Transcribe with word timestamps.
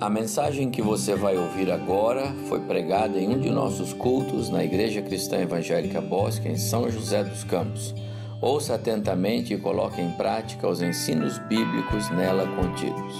A 0.00 0.10
mensagem 0.10 0.72
que 0.72 0.82
você 0.82 1.14
vai 1.14 1.38
ouvir 1.38 1.70
agora 1.70 2.34
foi 2.48 2.58
pregada 2.58 3.16
em 3.16 3.28
um 3.28 3.38
de 3.38 3.48
nossos 3.48 3.92
cultos 3.92 4.50
na 4.50 4.64
Igreja 4.64 5.00
Cristã 5.00 5.38
Evangélica 5.38 6.00
Bosque, 6.00 6.48
em 6.48 6.58
São 6.58 6.90
José 6.90 7.22
dos 7.22 7.44
Campos. 7.44 7.94
Ouça 8.40 8.74
atentamente 8.74 9.54
e 9.54 9.56
coloque 9.56 10.00
em 10.00 10.10
prática 10.10 10.68
os 10.68 10.82
ensinos 10.82 11.38
bíblicos 11.38 12.10
nela 12.10 12.44
contidos. 12.56 13.14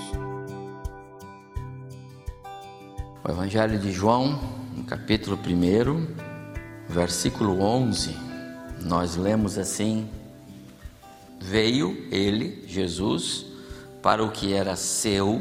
O 3.23 3.31
Evangelho 3.31 3.79
de 3.79 3.93
João, 3.93 4.41
no 4.77 4.83
capítulo 4.83 5.39
1, 5.39 6.09
versículo 6.89 7.63
11, 7.63 8.17
nós 8.83 9.15
lemos 9.15 9.57
assim: 9.59 10.09
Veio 11.41 12.09
ele, 12.11 12.65
Jesus, 12.67 13.47
para 14.03 14.25
o 14.25 14.33
que 14.33 14.53
era 14.53 14.75
seu 14.75 15.41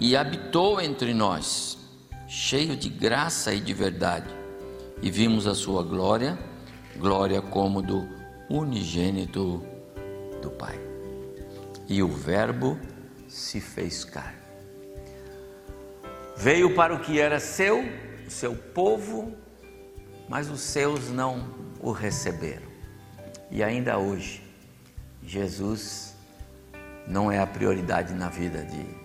e 0.00 0.16
habitou 0.16 0.80
entre 0.80 1.12
nós, 1.12 1.78
cheio 2.26 2.76
de 2.76 2.88
graça 2.88 3.52
e 3.52 3.60
de 3.60 3.74
verdade, 3.74 4.28
e 5.02 5.10
vimos 5.10 5.46
a 5.46 5.54
sua 5.54 5.82
glória, 5.82 6.38
glória 6.96 7.42
como 7.42 7.82
do 7.82 8.08
unigênito 8.48 9.62
do 10.40 10.50
Pai. 10.50 10.78
E 11.88 12.02
o 12.02 12.08
Verbo 12.08 12.78
se 13.28 13.60
fez 13.60 14.04
carne. 14.04 14.38
Veio 16.36 16.74
para 16.74 16.94
o 16.94 17.00
que 17.00 17.20
era 17.20 17.40
seu, 17.40 17.82
o 18.26 18.30
seu 18.30 18.54
povo, 18.54 19.34
mas 20.28 20.48
os 20.48 20.60
seus 20.60 21.10
não 21.10 21.48
o 21.80 21.90
receberam. 21.90 22.68
E 23.50 23.62
ainda 23.62 23.98
hoje, 23.98 24.42
Jesus 25.22 26.14
não 27.06 27.32
é 27.32 27.40
a 27.40 27.46
prioridade 27.46 28.14
na 28.14 28.28
vida 28.28 28.62
de 28.62 28.97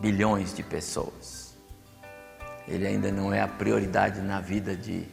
bilhões 0.00 0.54
de 0.54 0.62
pessoas. 0.62 1.56
Ele 2.66 2.86
ainda 2.86 3.10
não 3.10 3.32
é 3.32 3.40
a 3.40 3.48
prioridade 3.48 4.20
na 4.20 4.40
vida 4.40 4.76
de 4.76 5.06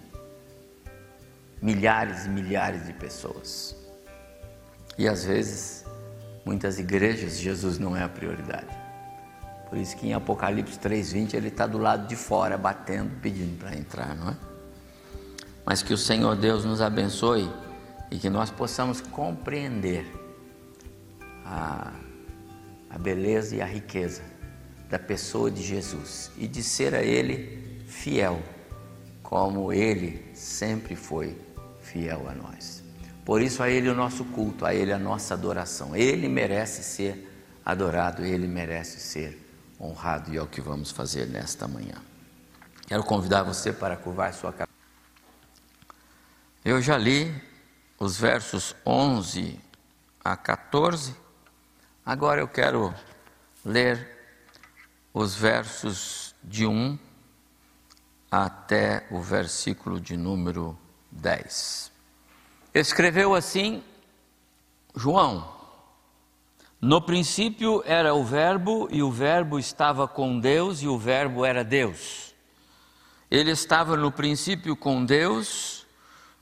milhares 1.62 2.26
e 2.26 2.30
milhares 2.30 2.86
de 2.86 2.94
pessoas. 2.94 3.76
E 4.98 5.08
às 5.08 5.26
vezes, 5.26 5.86
muitas 6.46 6.80
igrejas, 6.80 7.40
Jesus 7.40 7.80
não 7.80 7.96
é 7.96 8.04
a 8.04 8.10
prioridade. 8.10 8.86
Por 9.70 9.78
isso 9.78 9.96
que 9.98 10.08
em 10.08 10.14
Apocalipse 10.14 10.78
3,20 10.78 11.34
ele 11.34 11.48
está 11.48 11.66
do 11.66 11.78
lado 11.78 12.08
de 12.08 12.16
fora, 12.16 12.58
batendo, 12.58 13.20
pedindo 13.20 13.58
para 13.58 13.76
entrar, 13.76 14.16
não 14.16 14.30
é? 14.30 14.38
Mas 15.66 15.82
que 15.82 15.94
o 15.94 15.98
Senhor 15.98 16.36
Deus 16.36 16.64
nos 16.64 16.82
abençoe 16.82 17.50
e 18.12 18.20
que 18.20 18.30
nós 18.30 18.52
possamos 18.52 19.02
compreender 19.02 20.06
a, 21.44 21.92
a 22.90 22.98
beleza 23.00 23.56
e 23.56 23.62
a 23.62 23.66
riqueza 23.66 24.35
da 24.90 25.00
pessoa 25.00 25.50
de 25.50 25.64
Jesus 25.64 26.32
e 26.38 26.48
de 26.48 26.62
ser 26.62 26.94
a 26.94 27.02
Ele 27.02 27.84
fiel, 27.88 28.42
como 29.24 29.74
Ele 29.74 30.24
sempre 30.34 30.96
foi 30.96 31.36
fiel 31.82 32.28
a 32.30 32.34
nós. 32.34 32.84
Por 33.24 33.42
isso, 33.42 33.64
a 33.64 33.70
Ele 33.70 33.90
o 33.90 33.96
nosso 33.96 34.24
culto, 34.26 34.66
a 34.66 34.74
Ele 34.74 34.94
a 34.94 35.00
nossa 35.00 35.34
adoração. 35.34 35.96
Ele 35.96 36.30
merece 36.30 36.84
ser 36.84 37.32
adorado, 37.66 38.24
Ele 38.24 38.48
merece 38.48 39.00
ser 39.00 39.42
honrado 39.82 40.32
e 40.34 40.38
é 40.38 40.42
o 40.42 40.48
que 40.48 40.62
vamos 40.62 40.92
fazer 40.92 41.26
nesta 41.28 41.68
manhã. 41.68 41.96
Quero 42.88 43.04
convidar 43.04 43.44
você 43.44 43.74
para 43.74 43.98
curvar 43.98 44.34
sua 44.34 44.52
cabeça. 44.54 44.76
Eu 46.64 46.82
já 46.82 46.98
li 46.98 47.34
os 48.00 48.18
versos 48.18 48.76
11 48.86 49.60
a 50.24 50.36
14, 50.38 51.16
agora 52.06 52.42
eu 52.42 52.48
quero 52.48 52.94
ler 53.64 54.15
os 55.16 55.34
versos 55.34 56.36
de 56.44 56.68
1 56.68 57.00
até 58.30 59.08
o 59.10 59.22
versículo 59.22 59.98
de 59.98 60.18
número 60.18 60.78
10. 61.10 61.90
Escreveu 62.74 63.34
assim 63.34 63.82
João: 64.94 65.50
No 66.82 67.02
princípio 67.02 67.82
era 67.86 68.14
o 68.14 68.26
Verbo, 68.26 68.90
e 68.92 69.02
o 69.02 69.10
Verbo 69.10 69.58
estava 69.58 70.06
com 70.06 70.38
Deus, 70.38 70.82
e 70.82 70.88
o 70.90 70.98
Verbo 70.98 71.46
era 71.46 71.64
Deus. 71.64 72.36
Ele 73.32 73.52
estava 73.52 73.96
no 73.96 74.12
princípio 74.12 74.76
com 74.76 75.06
Deus, 75.06 75.88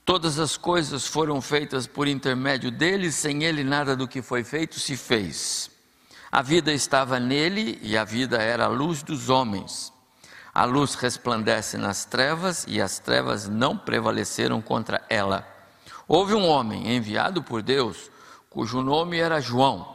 todas 0.04 0.40
as 0.40 0.58
coisas 0.58 1.06
foram 1.06 1.40
feitas 1.42 1.86
por 1.86 2.08
intermédio 2.08 2.72
dele, 2.72 3.12
sem 3.12 3.44
ele 3.44 3.64
nada 3.64 3.96
do 3.96 4.08
que 4.08 4.24
foi 4.24 4.44
feito 4.44 4.80
se 4.80 4.98
fez. 4.98 5.73
A 6.34 6.42
vida 6.42 6.74
estava 6.74 7.20
nele 7.20 7.78
e 7.84 7.96
a 7.96 8.04
vida 8.04 8.42
era 8.42 8.66
a 8.66 8.68
luz 8.68 9.04
dos 9.04 9.30
homens. 9.30 9.94
A 10.52 10.66
luz 10.66 10.96
resplandece 10.96 11.78
nas 11.78 12.06
trevas 12.06 12.66
e 12.68 12.82
as 12.82 12.98
trevas 12.98 13.48
não 13.48 13.78
prevaleceram 13.78 14.60
contra 14.60 15.06
ela. 15.12 15.48
Houve 16.08 16.34
um 16.34 16.48
homem 16.48 16.96
enviado 16.96 17.44
por 17.44 17.62
Deus, 17.62 18.10
cujo 18.50 18.82
nome 18.82 19.20
era 19.20 19.40
João. 19.40 19.88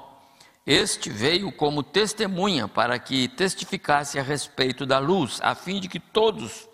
Este 0.65 1.11
veio 1.11 1.51
como 1.51 1.83
testemunha 1.83 2.69
para 2.69 3.01
que 3.01 3.27
testificasse 3.27 4.17
a 4.17 4.23
respeito 4.23 4.87
da 4.87 5.01
luz, 5.01 5.41
a 5.43 5.57
fim 5.57 5.81
de 5.81 5.89
que 5.89 5.99
todos, 5.99 6.69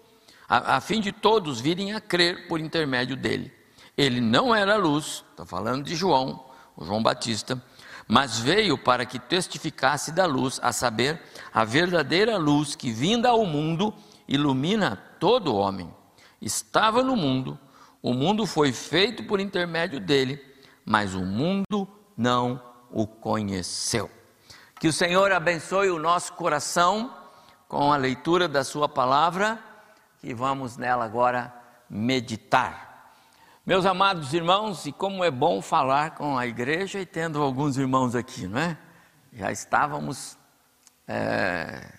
a, 0.46 0.76
a 0.76 0.80
fim 0.82 1.00
de 1.00 1.10
todos 1.10 1.58
virem 1.58 1.94
a 1.94 2.02
crer 2.02 2.48
por 2.48 2.60
intermédio 2.60 3.16
dele. 3.16 3.50
Ele 3.96 4.20
não 4.20 4.54
era 4.54 4.76
luz, 4.76 5.24
está 5.30 5.46
falando 5.46 5.86
de 5.86 5.96
João, 5.96 6.44
o 6.76 6.84
João 6.84 7.02
Batista 7.02 7.58
mas 8.06 8.38
veio 8.38 8.76
para 8.76 9.06
que 9.06 9.18
testificasse 9.18 10.12
da 10.12 10.26
luz, 10.26 10.60
a 10.62 10.72
saber, 10.72 11.20
a 11.52 11.64
verdadeira 11.64 12.36
luz 12.36 12.74
que, 12.74 12.90
vinda 12.90 13.30
ao 13.30 13.46
mundo, 13.46 13.94
ilumina 14.28 14.96
todo 15.18 15.54
homem. 15.54 15.92
Estava 16.40 17.02
no 17.02 17.16
mundo, 17.16 17.58
o 18.02 18.12
mundo 18.12 18.46
foi 18.46 18.72
feito 18.72 19.24
por 19.24 19.40
intermédio 19.40 19.98
dele, 19.98 20.40
mas 20.84 21.14
o 21.14 21.24
mundo 21.24 21.88
não 22.16 22.62
o 22.90 23.06
conheceu. 23.06 24.10
Que 24.78 24.88
o 24.88 24.92
Senhor 24.92 25.32
abençoe 25.32 25.88
o 25.88 25.98
nosso 25.98 26.34
coração 26.34 27.14
com 27.66 27.92
a 27.92 27.96
leitura 27.96 28.46
da 28.46 28.62
Sua 28.62 28.88
palavra, 28.88 29.58
que 30.20 30.34
vamos 30.34 30.76
nela 30.76 31.04
agora 31.04 31.52
meditar. 31.88 32.93
Meus 33.66 33.86
amados 33.86 34.34
irmãos, 34.34 34.84
e 34.84 34.92
como 34.92 35.24
é 35.24 35.30
bom 35.30 35.62
falar 35.62 36.10
com 36.10 36.36
a 36.36 36.46
igreja 36.46 37.00
e 37.00 37.06
tendo 37.06 37.40
alguns 37.40 37.78
irmãos 37.78 38.14
aqui, 38.14 38.46
não 38.46 38.58
é? 38.58 38.76
Já 39.32 39.50
estávamos 39.50 40.36
é, 41.08 41.90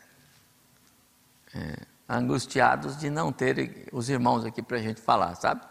é, 1.56 1.75
angustiados 2.08 2.96
de 2.96 3.09
não 3.09 3.31
ter 3.31 3.88
os 3.92 4.12
irmãos 4.12 4.46
aqui 4.46 4.62
para 4.62 4.78
a 4.78 4.80
gente 4.80 5.02
falar, 5.02 5.34
sabe? 5.34 5.62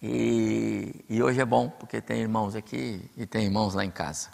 E, 0.00 1.04
e 1.06 1.22
hoje 1.22 1.38
é 1.38 1.44
bom, 1.44 1.68
porque 1.68 2.00
tem 2.00 2.22
irmãos 2.22 2.56
aqui 2.56 3.10
e 3.14 3.26
tem 3.26 3.44
irmãos 3.44 3.74
lá 3.74 3.84
em 3.84 3.90
casa. 3.90 4.30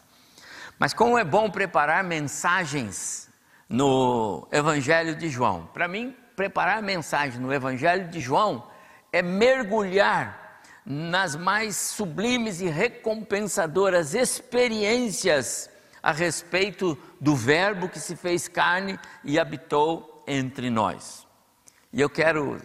Mas 0.79 0.94
como 0.94 1.19
é 1.19 1.25
bom 1.25 1.50
preparar 1.50 2.05
mensagens 2.05 3.29
no 3.69 4.47
Evangelho 4.53 5.17
de 5.17 5.29
João. 5.29 5.69
Para 5.75 5.89
mim, 5.89 6.15
preparar 6.37 6.81
mensagem 6.81 7.41
no 7.41 7.53
Evangelho 7.53 8.06
de 8.09 8.21
João 8.21 8.71
é 9.12 9.21
mergulhar 9.21 10.41
nas 10.85 11.37
mais 11.37 11.77
sublimes 11.77 12.61
e 12.61 12.69
recompensadoras 12.69 14.15
experiências 14.15 15.71
a 16.03 16.12
respeito 16.12 16.97
do 17.21 17.37
Verbo 17.37 17.88
que 17.88 18.00
se 18.00 18.17
fez 18.17 18.49
carne 18.49 18.99
e 19.23 19.38
habitou 19.38 20.25
entre 20.27 20.71
nós. 20.71 21.27
E 21.93 22.00
eu 22.00 22.09
quero 22.09 22.61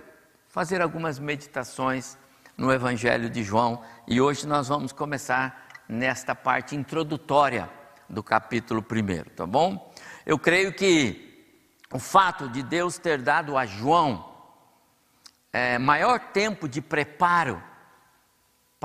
fazer 0.47 0.81
algumas 0.81 1.19
meditações 1.19 2.17
no 2.57 2.71
Evangelho 2.71 3.29
de 3.29 3.43
João 3.43 3.81
e 4.07 4.21
hoje 4.21 4.47
nós 4.47 4.69
vamos 4.69 4.93
começar 4.93 5.67
nesta 5.87 6.33
parte 6.33 6.75
introdutória 6.75 7.69
do 8.09 8.23
capítulo 8.23 8.81
1, 8.81 9.35
tá 9.35 9.45
bom? 9.45 9.93
Eu 10.25 10.39
creio 10.39 10.73
que 10.73 11.25
o 11.91 11.99
fato 11.99 12.47
de 12.49 12.63
Deus 12.63 12.97
ter 12.97 13.21
dado 13.21 13.57
a 13.57 13.65
João 13.65 14.33
é, 15.51 15.77
maior 15.77 16.19
tempo 16.19 16.67
de 16.67 16.81
preparo 16.81 17.61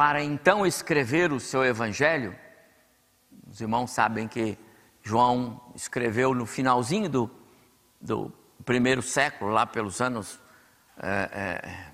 para 0.01 0.23
então 0.23 0.67
escrever 0.67 1.31
o 1.31 1.39
seu 1.39 1.63
evangelho. 1.63 2.35
Os 3.47 3.61
irmãos 3.61 3.91
sabem 3.91 4.27
que 4.27 4.57
João 5.03 5.61
escreveu 5.75 6.33
no 6.33 6.47
finalzinho 6.47 7.07
do, 7.07 7.31
do 8.01 8.33
primeiro 8.65 9.03
século, 9.03 9.51
lá 9.51 9.67
pelos 9.67 10.01
anos 10.01 10.41
é, 10.97 11.29
é, 11.35 11.93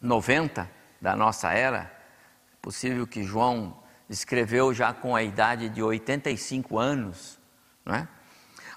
90 0.00 0.70
da 1.02 1.14
nossa 1.14 1.52
era, 1.52 1.80
é 1.80 2.56
possível 2.62 3.06
que 3.06 3.22
João 3.22 3.76
escreveu 4.08 4.72
já 4.72 4.94
com 4.94 5.14
a 5.14 5.22
idade 5.22 5.68
de 5.68 5.82
85 5.82 6.78
anos, 6.78 7.38
não 7.84 7.94
é? 7.94 8.08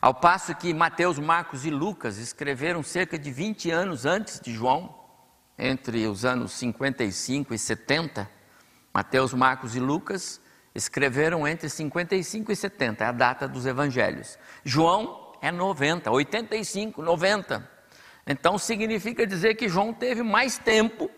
Ao 0.01 0.13
passo 0.13 0.53
que 0.55 0.73
Mateus, 0.73 1.17
Marcos 1.17 1.65
e 1.65 1.69
Lucas 1.69 2.17
escreveram 2.17 2.83
cerca 2.83 3.17
de 3.17 3.31
20 3.31 3.71
anos 3.71 4.05
antes 4.05 4.41
de 4.41 4.53
João, 4.53 4.93
entre 5.57 6.05
os 6.05 6.25
anos 6.25 6.51
55 6.51 7.53
e 7.53 7.57
70. 7.57 8.40
Mateus, 8.93 9.33
Marcos 9.33 9.75
e 9.75 9.79
Lucas 9.79 10.41
escreveram 10.73 11.47
entre 11.47 11.69
55 11.69 12.51
e 12.51 12.55
70, 12.55 13.03
é 13.03 13.07
a 13.07 13.11
data 13.11 13.47
dos 13.47 13.65
evangelhos. 13.65 14.37
João 14.63 15.33
é 15.41 15.51
90, 15.51 16.09
85, 16.11 17.01
90. 17.01 17.69
Então 18.27 18.57
significa 18.57 19.25
dizer 19.25 19.55
que 19.55 19.67
João 19.67 19.93
teve 19.93 20.23
mais 20.23 20.57
tempo 20.57 21.09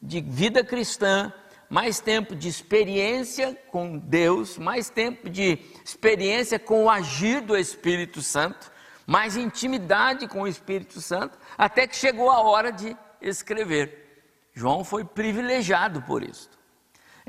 de 0.00 0.20
vida 0.20 0.64
cristã, 0.64 1.32
mais 1.68 2.00
tempo 2.00 2.34
de 2.34 2.48
experiência 2.48 3.56
com 3.68 3.96
Deus, 3.96 4.58
mais 4.58 4.90
tempo 4.90 5.30
de 5.30 5.58
experiência 5.84 6.58
com 6.58 6.84
o 6.84 6.90
agir 6.90 7.40
do 7.40 7.56
Espírito 7.56 8.20
Santo, 8.22 8.70
mais 9.06 9.36
intimidade 9.36 10.26
com 10.28 10.42
o 10.42 10.48
Espírito 10.48 11.00
Santo, 11.00 11.38
até 11.56 11.86
que 11.86 11.96
chegou 11.96 12.30
a 12.30 12.40
hora 12.40 12.70
de 12.70 12.96
escrever. 13.20 14.24
João 14.52 14.84
foi 14.84 15.04
privilegiado 15.04 16.02
por 16.02 16.22
isso. 16.22 16.59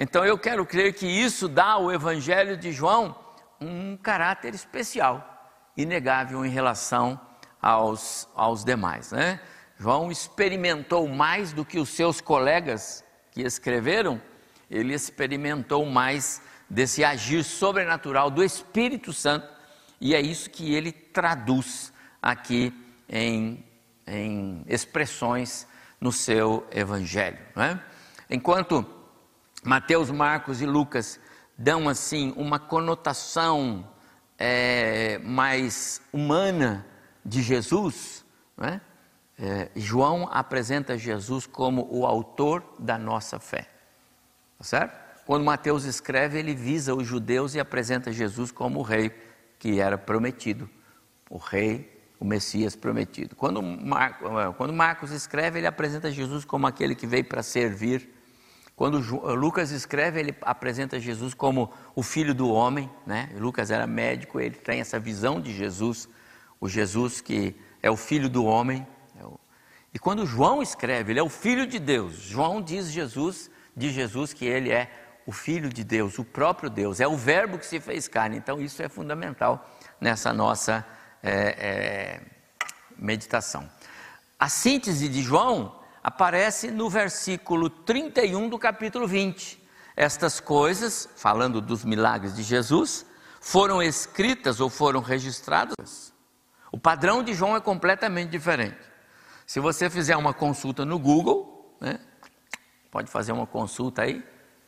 Então 0.03 0.25
eu 0.25 0.35
quero 0.35 0.65
crer 0.65 0.93
que 0.93 1.05
isso 1.05 1.47
dá 1.47 1.73
ao 1.73 1.91
Evangelho 1.91 2.57
de 2.57 2.71
João 2.71 3.15
um 3.61 3.95
caráter 3.95 4.55
especial, 4.55 5.47
inegável 5.77 6.43
em 6.43 6.49
relação 6.49 7.21
aos, 7.61 8.27
aos 8.33 8.65
demais. 8.65 9.11
Né? 9.11 9.39
João 9.77 10.11
experimentou 10.11 11.07
mais 11.07 11.53
do 11.53 11.63
que 11.63 11.77
os 11.77 11.89
seus 11.89 12.19
colegas 12.19 13.03
que 13.29 13.43
escreveram 13.43 14.19
ele 14.71 14.95
experimentou 14.95 15.85
mais 15.85 16.41
desse 16.67 17.03
agir 17.03 17.43
sobrenatural 17.43 18.31
do 18.31 18.43
Espírito 18.43 19.13
Santo, 19.13 19.47
e 19.99 20.15
é 20.15 20.19
isso 20.19 20.49
que 20.49 20.73
ele 20.73 20.91
traduz 20.91 21.93
aqui 22.19 22.73
em, 23.07 23.63
em 24.07 24.65
expressões 24.67 25.67
no 25.99 26.11
seu 26.11 26.65
Evangelho. 26.71 27.37
É? 27.55 27.77
Enquanto 28.27 28.99
Mateus, 29.63 30.09
Marcos 30.09 30.61
e 30.61 30.65
Lucas 30.65 31.19
dão 31.57 31.87
assim 31.87 32.33
uma 32.35 32.59
conotação 32.59 33.87
é, 34.37 35.19
mais 35.19 36.01
humana 36.11 36.85
de 37.23 37.41
Jesus, 37.41 38.25
é? 38.59 38.79
É, 39.37 39.71
João 39.75 40.29
apresenta 40.31 40.97
Jesus 40.97 41.47
como 41.47 41.87
o 41.89 42.05
autor 42.05 42.63
da 42.77 42.97
nossa 42.97 43.39
fé. 43.39 43.67
Tá 44.57 44.63
certo? 44.63 45.01
Quando 45.25 45.43
Mateus 45.43 45.83
escreve, 45.83 46.37
ele 46.37 46.53
visa 46.53 46.93
os 46.93 47.07
judeus 47.07 47.55
e 47.55 47.59
apresenta 47.59 48.11
Jesus 48.11 48.51
como 48.51 48.79
o 48.79 48.83
rei 48.83 49.11
que 49.57 49.79
era 49.79 49.97
prometido, 49.97 50.69
o 51.29 51.37
rei, 51.37 52.03
o 52.19 52.25
Messias 52.25 52.75
prometido. 52.75 53.35
Quando. 53.35 53.61
Quando 54.57 54.73
Marcos 54.73 55.11
escreve, 55.11 55.59
ele 55.59 55.67
apresenta 55.67 56.11
Jesus 56.11 56.45
como 56.45 56.67
aquele 56.67 56.93
que 56.93 57.07
veio 57.07 57.25
para 57.25 57.41
servir. 57.41 58.09
Quando 58.81 58.97
Lucas 59.35 59.69
escreve, 59.69 60.19
ele 60.19 60.35
apresenta 60.41 60.99
Jesus 60.99 61.35
como 61.35 61.71
o 61.93 62.01
filho 62.01 62.33
do 62.33 62.49
homem, 62.49 62.89
né? 63.05 63.29
Lucas 63.37 63.69
era 63.69 63.85
médico, 63.85 64.39
ele 64.39 64.55
tem 64.55 64.79
essa 64.79 64.99
visão 64.99 65.39
de 65.39 65.53
Jesus, 65.53 66.09
o 66.59 66.67
Jesus 66.67 67.21
que 67.21 67.55
é 67.79 67.91
o 67.91 67.95
filho 67.95 68.27
do 68.27 68.43
homem. 68.43 68.87
É 69.15 69.23
e 69.93 69.99
quando 69.99 70.25
João 70.25 70.63
escreve, 70.63 71.11
ele 71.11 71.19
é 71.19 71.23
o 71.23 71.29
filho 71.29 71.67
de 71.67 71.77
Deus. 71.77 72.15
João 72.15 72.59
diz 72.59 72.87
Jesus 72.87 73.51
de 73.77 73.91
Jesus 73.91 74.33
que 74.33 74.45
ele 74.45 74.71
é 74.71 74.89
o 75.27 75.31
Filho 75.31 75.69
de 75.69 75.83
Deus, 75.83 76.17
o 76.17 76.25
próprio 76.25 76.67
Deus, 76.67 76.99
é 76.99 77.07
o 77.07 77.15
Verbo 77.15 77.59
que 77.59 77.67
se 77.67 77.79
fez 77.79 78.07
carne. 78.07 78.35
Então, 78.35 78.59
isso 78.59 78.81
é 78.81 78.89
fundamental 78.89 79.63
nessa 79.99 80.33
nossa 80.33 80.83
é, 81.21 81.31
é, 81.31 82.21
meditação. 82.97 83.69
A 84.39 84.49
síntese 84.49 85.07
de 85.07 85.21
João 85.21 85.80
aparece 86.03 86.71
no 86.71 86.89
versículo 86.89 87.69
31 87.69 88.49
do 88.49 88.59
capítulo 88.59 89.07
20. 89.07 89.61
Estas 89.95 90.39
coisas, 90.39 91.09
falando 91.15 91.61
dos 91.61 91.83
milagres 91.83 92.35
de 92.35 92.43
Jesus, 92.43 93.05
foram 93.39 93.81
escritas 93.81 94.59
ou 94.59 94.69
foram 94.69 95.01
registradas. 95.01 96.13
O 96.71 96.77
padrão 96.77 97.21
de 97.23 97.33
João 97.33 97.55
é 97.55 97.59
completamente 97.59 98.29
diferente. 98.29 98.79
Se 99.45 99.59
você 99.59 99.89
fizer 99.89 100.15
uma 100.15 100.33
consulta 100.33 100.85
no 100.85 100.97
Google, 100.97 101.75
né, 101.81 101.99
Pode 102.91 103.09
fazer 103.09 103.31
uma 103.31 103.47
consulta 103.47 104.01
aí, 104.01 104.21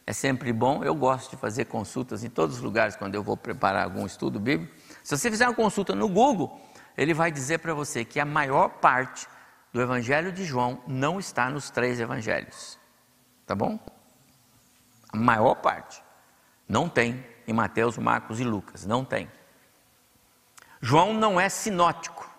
é 0.07 0.13
sempre 0.13 0.53
bom. 0.53 0.81
Eu 0.81 0.95
gosto 0.95 1.31
de 1.31 1.35
fazer 1.35 1.65
consultas 1.65 2.23
em 2.23 2.29
todos 2.29 2.55
os 2.55 2.61
lugares 2.61 2.95
quando 2.95 3.15
eu 3.15 3.21
vou 3.21 3.35
preparar 3.35 3.83
algum 3.83 4.05
estudo 4.05 4.39
bíblico. 4.39 4.73
Se 5.03 5.17
você 5.17 5.29
fizer 5.29 5.45
uma 5.45 5.53
consulta 5.53 5.93
no 5.93 6.07
Google, 6.07 6.57
ele 6.97 7.13
vai 7.13 7.29
dizer 7.29 7.59
para 7.59 7.73
você 7.73 8.05
que 8.05 8.21
a 8.21 8.25
maior 8.25 8.69
parte 8.69 9.27
do 9.73 9.81
Evangelho 9.81 10.31
de 10.31 10.45
João 10.45 10.81
não 10.87 11.19
está 11.19 11.49
nos 11.49 11.69
três 11.69 11.99
evangelhos. 11.99 12.79
Tá 13.45 13.55
bom? 13.55 13.77
A 15.11 15.17
maior 15.17 15.55
parte. 15.55 16.01
Não 16.69 16.87
tem 16.87 17.25
em 17.47 17.53
Mateus, 17.53 17.97
Marcos 17.97 18.39
e 18.39 18.43
Lucas. 18.43 18.85
Não 18.85 19.03
tem. 19.03 19.29
João 20.79 21.13
não 21.13 21.39
é 21.39 21.49
sinótico. 21.49 22.29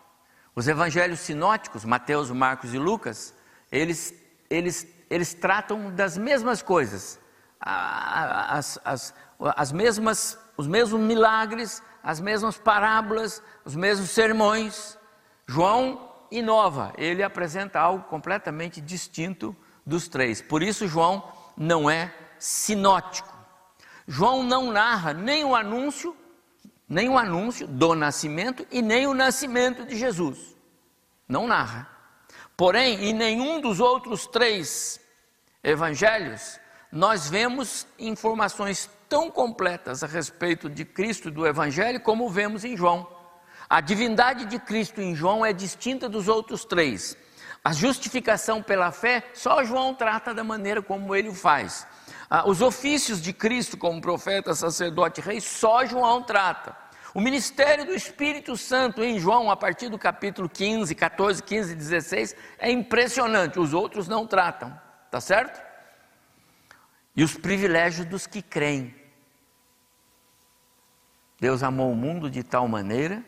Os 0.54 0.68
evangelhos 0.68 1.20
sinóticos, 1.20 1.84
Mateus, 1.84 2.30
Marcos 2.30 2.72
e 2.72 2.78
Lucas, 2.78 3.34
eles, 3.72 4.14
eles 4.48 4.86
eles 5.10 5.34
tratam 5.34 5.94
das 5.94 6.16
mesmas 6.16 6.62
coisas, 6.62 7.20
as, 7.60 8.78
as, 8.84 9.14
as 9.38 9.72
mesmas, 9.72 10.38
os 10.56 10.66
mesmos 10.66 11.00
milagres, 11.00 11.82
as 12.02 12.20
mesmas 12.20 12.56
parábolas, 12.56 13.42
os 13.64 13.76
mesmos 13.76 14.10
sermões. 14.10 14.98
João 15.46 16.10
inova, 16.30 16.92
ele 16.96 17.22
apresenta 17.22 17.80
algo 17.80 18.04
completamente 18.04 18.80
distinto 18.80 19.56
dos 19.84 20.08
três. 20.08 20.40
Por 20.40 20.62
isso, 20.62 20.88
João 20.88 21.26
não 21.56 21.88
é 21.88 22.14
sinótico. 22.38 23.32
João 24.06 24.42
não 24.42 24.70
narra 24.70 25.12
nem 25.12 25.44
o 25.44 25.54
anúncio, 25.54 26.16
nem 26.88 27.08
o 27.08 27.16
anúncio 27.18 27.66
do 27.66 27.94
nascimento 27.94 28.66
e 28.70 28.82
nem 28.82 29.06
o 29.06 29.14
nascimento 29.14 29.86
de 29.86 29.96
Jesus. 29.96 30.54
Não 31.28 31.46
narra. 31.46 31.88
Porém, 32.56 33.06
em 33.06 33.12
nenhum 33.12 33.60
dos 33.60 33.80
outros 33.80 34.26
três 34.26 35.00
evangelhos, 35.62 36.60
nós 36.92 37.28
vemos 37.28 37.86
informações 37.98 38.88
tão 39.08 39.30
completas 39.30 40.04
a 40.04 40.06
respeito 40.06 40.68
de 40.68 40.84
Cristo 40.84 41.28
e 41.28 41.32
do 41.32 41.46
Evangelho 41.46 42.00
como 42.00 42.28
vemos 42.28 42.64
em 42.64 42.76
João. 42.76 43.08
A 43.68 43.80
divindade 43.80 44.44
de 44.44 44.58
Cristo 44.58 45.00
em 45.00 45.14
João 45.14 45.44
é 45.44 45.52
distinta 45.52 46.08
dos 46.08 46.28
outros 46.28 46.64
três. 46.64 47.16
A 47.64 47.72
justificação 47.72 48.62
pela 48.62 48.92
fé, 48.92 49.24
só 49.32 49.64
João 49.64 49.94
trata 49.94 50.34
da 50.34 50.44
maneira 50.44 50.82
como 50.82 51.14
ele 51.14 51.30
o 51.30 51.34
faz. 51.34 51.86
Ah, 52.28 52.46
os 52.46 52.60
ofícios 52.60 53.22
de 53.22 53.32
Cristo 53.32 53.76
como 53.76 54.00
profeta, 54.02 54.54
sacerdote, 54.54 55.20
rei, 55.20 55.40
só 55.40 55.86
João 55.86 56.22
trata. 56.22 56.76
O 57.14 57.20
ministério 57.20 57.86
do 57.86 57.94
Espírito 57.94 58.56
Santo 58.56 59.02
em 59.02 59.18
João, 59.18 59.50
a 59.50 59.56
partir 59.56 59.88
do 59.88 59.98
capítulo 59.98 60.48
15, 60.48 60.94
14, 60.94 61.42
15 61.42 61.72
e 61.72 61.76
16, 61.76 62.36
é 62.58 62.70
impressionante, 62.70 63.58
os 63.58 63.72
outros 63.72 64.08
não 64.08 64.26
tratam, 64.26 64.78
tá 65.10 65.20
certo? 65.20 65.62
E 67.16 67.22
os 67.22 67.34
privilégios 67.36 68.06
dos 68.06 68.26
que 68.26 68.42
creem. 68.42 68.94
Deus 71.40 71.62
amou 71.62 71.92
o 71.92 71.96
mundo 71.96 72.28
de 72.28 72.42
tal 72.42 72.66
maneira 72.66 73.24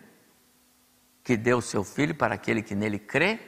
que 1.27 1.37
deu 1.37 1.61
seu 1.61 1.83
filho 1.83 2.15
para 2.15 2.37
aquele 2.37 2.63
que 2.63 2.73
nele 2.73 3.01
crê. 3.01 3.41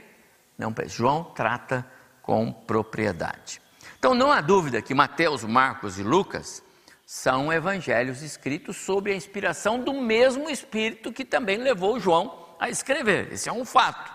Não, 0.58 0.74
João 0.88 1.22
trata 1.22 1.86
com 2.20 2.52
propriedade. 2.52 3.62
Então 3.96 4.16
não 4.16 4.32
há 4.32 4.40
dúvida 4.40 4.82
que 4.82 4.92
Mateus, 4.92 5.44
Marcos 5.44 5.96
e 5.96 6.02
Lucas 6.02 6.60
são 7.06 7.52
evangelhos 7.52 8.20
escritos 8.20 8.78
sob 8.78 9.12
a 9.12 9.14
inspiração 9.14 9.80
do 9.80 9.92
mesmo 9.92 10.50
Espírito 10.50 11.12
que 11.12 11.24
também 11.24 11.58
levou 11.58 12.00
João 12.00 12.56
a 12.58 12.68
escrever. 12.68 13.32
Esse 13.32 13.48
é 13.48 13.52
um 13.52 13.64
fato. 13.64 14.12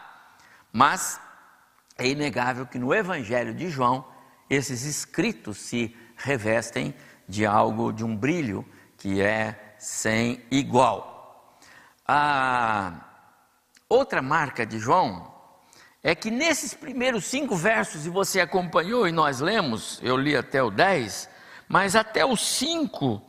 Mas 0.70 1.18
é 1.98 2.06
inegável 2.06 2.66
que 2.66 2.78
no 2.78 2.94
Evangelho 2.94 3.54
de 3.54 3.70
João 3.70 4.06
esses 4.50 4.84
escritos 4.84 5.58
se 5.58 5.96
revestem 6.18 6.94
de 7.30 7.46
algo, 7.46 7.94
de 7.94 8.04
um 8.04 8.14
brilho 8.14 8.68
que 8.98 9.22
é 9.22 9.76
sem 9.80 10.44
igual. 10.52 11.58
A 12.06 13.13
outra 13.94 14.22
marca 14.22 14.66
de 14.66 14.80
João 14.80 15.32
é 16.02 16.14
que 16.14 16.30
nesses 16.30 16.74
primeiros 16.74 17.26
cinco 17.26 17.56
versos, 17.56 18.06
e 18.06 18.10
você 18.10 18.42
acompanhou 18.42 19.08
e 19.08 19.12
nós 19.12 19.40
lemos, 19.40 20.00
eu 20.02 20.18
li 20.18 20.36
até 20.36 20.62
o 20.62 20.70
10, 20.70 21.30
mas 21.68 21.96
até 21.96 22.26
o 22.26 22.36
5, 22.36 23.22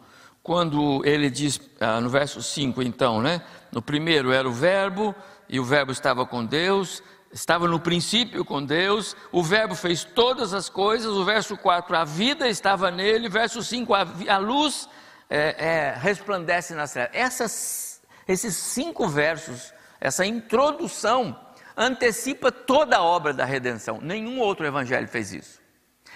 quando 0.42 1.04
ele 1.04 1.30
diz, 1.30 1.61
ah, 1.80 2.00
no 2.00 2.09
verso 2.09 2.42
5 2.42 2.83
então, 2.83 3.23
né? 3.23 3.42
No 3.71 3.80
primeiro 3.80 4.33
era 4.33 4.49
o 4.49 4.52
Verbo, 4.52 5.14
e 5.49 5.61
o 5.61 5.64
Verbo 5.64 5.92
estava 5.92 6.26
com 6.26 6.44
Deus, 6.44 7.02
estava 7.33 7.68
no 7.68 7.78
princípio 7.78 8.44
com 8.44 8.64
Deus, 8.64 9.16
o 9.30 9.42
Verbo 9.42 9.75
fez 9.75 10.02
todas 10.02 10.52
as 10.54 10.68
coisas, 10.68 11.12
o 11.12 11.25
verso 11.25 11.56
4, 11.56 11.97
a 11.97 12.04
vida 12.04 12.49
estava 12.49 12.90
nele, 12.90 13.28
verso 13.28 13.62
5, 13.62 13.94
a, 13.94 14.06
a 14.28 14.38
luz 14.38 14.88
é, 15.28 15.54
é, 15.59 15.94
resplandece 15.99 16.75
nas 16.75 16.92
trevas. 16.92 17.14
Essas, 17.14 18.02
esses 18.26 18.56
cinco 18.56 19.09
versos, 19.09 19.74
essa 20.04 20.26
introdução, 20.26 21.34
antecipa 21.75 22.52
toda 22.52 22.99
a 22.99 23.02
obra 23.02 23.32
da 23.32 23.46
redenção. 23.46 24.00
Nenhum 24.02 24.38
outro 24.38 24.66
evangelho 24.66 25.08
fez 25.08 25.32
isso. 25.32 25.62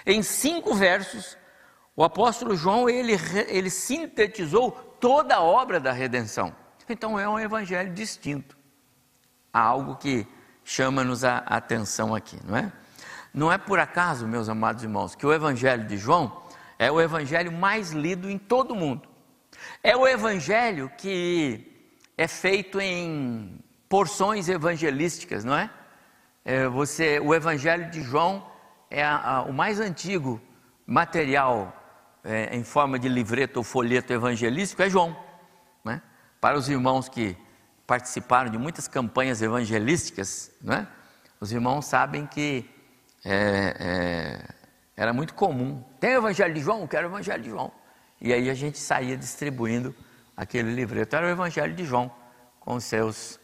Em 0.05 0.23
cinco 0.23 0.75
versos, 0.75 1.39
o 1.97 2.05
apóstolo 2.05 2.55
João 2.55 2.87
ele, 2.87 3.15
ele 3.49 3.71
sintetizou 3.71 4.73
toda 5.01 5.37
a 5.37 5.43
obra 5.43 5.81
da 5.81 5.91
redenção. 5.91 6.55
Então 6.87 7.19
é 7.19 7.27
um 7.27 7.41
evangelho 7.41 7.91
distinto. 7.95 8.59
Há 9.51 9.61
algo 9.61 9.97
que 9.97 10.27
chama-nos 10.63 11.25
a 11.25 11.39
atenção 11.39 12.15
aqui, 12.15 12.39
não 12.45 12.59
é? 12.59 12.71
Não 13.33 13.51
é 13.51 13.57
por 13.57 13.79
acaso, 13.79 14.29
meus 14.29 14.51
amados 14.51 14.83
irmãos, 14.83 15.15
que 15.15 15.25
o 15.25 15.33
evangelho 15.33 15.87
de 15.87 15.97
João 15.97 16.43
é 16.79 16.93
o 16.93 17.01
evangelho 17.01 17.51
mais 17.51 17.93
lido 17.93 18.29
em 18.29 18.37
todo 18.37 18.73
o 18.73 18.77
mundo. 18.77 19.09
É 19.83 19.97
o 19.97 20.07
evangelho 20.07 20.93
que 20.99 21.91
é 22.19 22.29
feito 22.29 22.79
em 22.79 23.59
porções 23.89 24.49
evangelísticas, 24.49 25.45
não 25.45 25.57
é? 25.57 25.71
é 26.45 26.69
você, 26.69 27.19
o 27.21 27.35
evangelho 27.35 27.91
de 27.91 28.03
João 28.03 28.47
é 28.91 29.03
a, 29.03 29.17
a, 29.17 29.43
o 29.43 29.53
mais 29.53 29.81
antigo 29.81 30.41
material 30.87 31.75
é, 32.25 32.57
em 32.57 32.65
forma 32.65 32.99
de 32.99 33.09
livreto 33.09 33.59
ou 33.59 33.65
folheto 33.65 34.13
evangelístico, 34.13 34.83
é 34.83 34.91
João. 34.91 35.17
Né? 35.85 36.03
Para 36.41 36.59
os 36.59 36.69
irmãos 36.69 37.09
que 37.09 37.37
participaram 37.87 38.51
de 38.51 38.59
muitas 38.59 38.87
campanhas 38.87 39.41
evangelísticas, 39.41 40.51
né? 40.61 40.87
os 41.41 41.53
irmãos 41.53 41.87
sabem 41.87 42.27
que 42.27 42.69
é, 43.25 43.75
é, 43.79 44.55
era 44.97 45.13
muito 45.13 45.35
comum. 45.35 45.83
Tem 46.01 46.15
o 46.15 46.19
Evangelho 46.19 46.55
de 46.55 46.61
João? 46.61 46.87
Quero 46.87 47.09
o 47.09 47.11
Evangelho 47.11 47.43
de 47.43 47.51
João. 47.51 47.73
E 48.21 48.33
aí 48.33 48.51
a 48.51 48.55
gente 48.55 48.79
saía 48.79 49.17
distribuindo 49.17 49.95
aquele 50.37 50.73
livreto. 50.73 51.15
Era 51.15 51.27
o 51.27 51.31
Evangelho 51.31 51.75
de 51.75 51.85
João, 51.85 52.11
com 52.61 52.79
seus, 52.81 53.39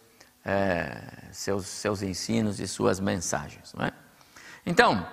é, 0.44 1.00
seus, 1.32 1.66
seus 1.66 2.02
ensinos 2.02 2.60
e 2.60 2.68
suas 2.68 3.00
mensagens. 3.00 3.72
Não 3.74 3.86
é? 3.86 3.92
Então, 4.66 5.06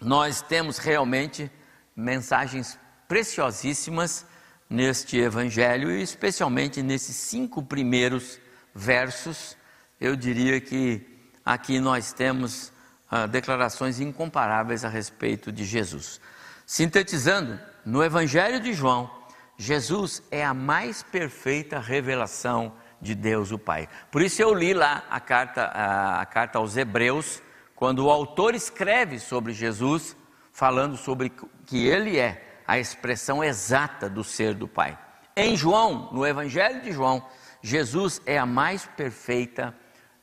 nós 0.00 0.40
temos 0.40 0.78
realmente 0.78 1.50
mensagens 1.94 2.78
preciosíssimas 3.06 4.24
neste 4.70 5.18
Evangelho 5.18 5.90
e 5.90 6.02
especialmente 6.02 6.82
nesses 6.82 7.16
cinco 7.16 7.62
primeiros 7.62 8.38
versos. 8.74 9.56
Eu 10.00 10.14
diria 10.14 10.60
que 10.60 11.04
aqui 11.44 11.80
nós 11.80 12.12
temos 12.12 12.72
ah, 13.10 13.26
declarações 13.26 14.00
incomparáveis 14.00 14.84
a 14.84 14.88
respeito 14.88 15.50
de 15.50 15.64
Jesus. 15.64 16.20
Sintetizando, 16.66 17.58
no 17.84 18.04
Evangelho 18.04 18.60
de 18.60 18.74
João, 18.74 19.10
Jesus 19.56 20.22
é 20.30 20.44
a 20.44 20.52
mais 20.52 21.02
perfeita 21.02 21.80
revelação 21.80 22.74
de 23.00 23.14
Deus 23.14 23.50
o 23.52 23.58
Pai. 23.58 23.88
Por 24.10 24.22
isso 24.22 24.42
eu 24.42 24.52
li 24.52 24.74
lá 24.74 25.04
a 25.10 25.20
carta, 25.20 25.64
a, 25.64 26.20
a 26.20 26.26
carta 26.26 26.58
aos 26.58 26.76
Hebreus, 26.76 27.42
quando 27.74 28.04
o 28.06 28.10
autor 28.10 28.54
escreve 28.54 29.18
sobre 29.18 29.52
Jesus, 29.52 30.16
falando 30.52 30.96
sobre 30.96 31.32
que 31.66 31.86
ele 31.86 32.18
é 32.18 32.60
a 32.66 32.78
expressão 32.78 33.42
exata 33.42 34.08
do 34.08 34.24
ser 34.24 34.54
do 34.54 34.66
Pai. 34.66 34.98
Em 35.36 35.56
João, 35.56 36.10
no 36.12 36.26
Evangelho 36.26 36.82
de 36.82 36.92
João, 36.92 37.24
Jesus 37.62 38.20
é 38.26 38.36
a 38.38 38.44
mais 38.44 38.84
perfeita 38.84 39.74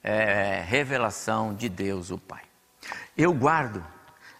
é, 0.03 0.61
revelação 0.67 1.55
de 1.55 1.69
Deus 1.69 2.11
o 2.11 2.17
Pai. 2.17 2.43
Eu 3.17 3.33
guardo 3.33 3.83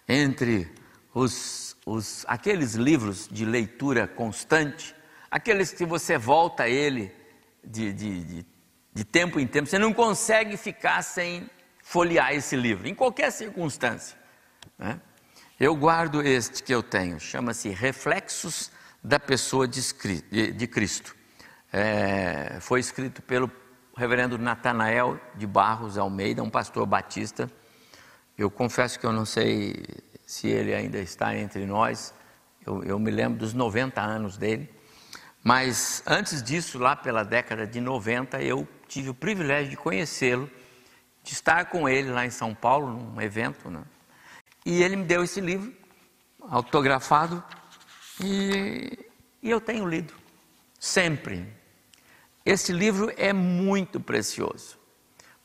entre 0.08 0.72
os, 1.14 1.76
os, 1.86 2.26
aqueles 2.28 2.76
livros 2.76 3.28
de 3.32 3.46
leitura 3.46 4.08
constante, 4.08 4.94
aqueles 5.32 5.72
que 5.72 5.86
você 5.86 6.18
volta 6.18 6.64
a 6.64 6.70
ele 6.70 7.12
de, 7.66 7.94
de, 7.94 8.24
de, 8.24 8.46
de 8.94 9.04
tempo 9.04 9.40
em 9.40 9.48
tempo, 9.48 9.68
você 9.68 9.80
não 9.80 9.94
consegue 9.94 10.58
ficar 10.58 11.02
sem 11.02 11.50
folhear 11.84 12.34
esse 12.34 12.56
livro, 12.56 12.88
em 12.88 12.96
qualquer 12.96 13.32
circunstância. 13.32 14.18
Né? 14.78 15.00
Eu 15.60 15.76
guardo 15.76 16.22
este 16.22 16.64
que 16.64 16.74
eu 16.74 16.84
tenho, 16.84 17.20
chama-se 17.20 17.70
Reflexos 17.70 18.72
da 19.04 19.20
Pessoa 19.20 19.68
de 19.68 20.68
Cristo. 20.68 21.16
É, 21.72 22.58
foi 22.60 22.80
escrito 22.80 23.22
pelo 23.22 23.52
reverendo 23.96 24.38
Natanael 24.38 25.20
de 25.36 25.48
Barros 25.48 25.98
Almeida, 25.98 26.44
um 26.44 26.50
pastor 26.50 26.86
batista. 26.86 27.50
Eu 28.38 28.52
confesso 28.52 29.00
que 29.00 29.06
eu 29.06 29.14
não 29.14 29.26
sei 29.26 29.86
se 30.26 30.48
ele 30.48 30.74
ainda 30.74 30.98
está 30.98 31.36
entre 31.36 31.66
nós, 31.66 32.14
eu, 32.66 32.84
eu 32.84 32.98
me 32.98 33.12
lembro 33.12 33.38
dos 33.38 33.54
90 33.54 34.02
anos 34.02 34.38
dele. 34.38 34.70
Mas 35.48 36.02
antes 36.08 36.42
disso, 36.42 36.80
lá 36.80 36.96
pela 36.96 37.24
década 37.24 37.68
de 37.68 37.80
90, 37.80 38.42
eu 38.42 38.68
tive 38.88 39.12
o 39.12 39.14
privilégio 39.14 39.70
de 39.70 39.78
conhecê-lo, 39.78 40.50
de 41.22 41.34
estar 41.34 41.66
com 41.66 41.88
ele 41.88 42.10
lá 42.10 42.26
em 42.26 42.32
São 42.32 42.56
Paulo, 42.56 42.88
num 42.88 43.22
evento, 43.22 43.70
né? 43.70 43.84
E 44.66 44.82
ele 44.82 44.96
me 44.96 45.04
deu 45.04 45.24
esse 45.24 45.40
livro, 45.40 45.72
autografado, 46.42 47.44
e, 48.20 48.98
e 49.44 49.52
eu 49.52 49.62
tenho 49.62 49.88
lido, 49.88 50.16
sempre. 50.80 51.48
Esse 52.44 52.74
livro 52.74 53.14
é 53.16 53.32
muito 53.32 54.00
precioso, 54.00 54.80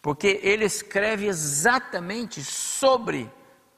porque 0.00 0.40
ele 0.42 0.64
escreve 0.64 1.26
exatamente 1.26 2.42
sobre 2.42 3.30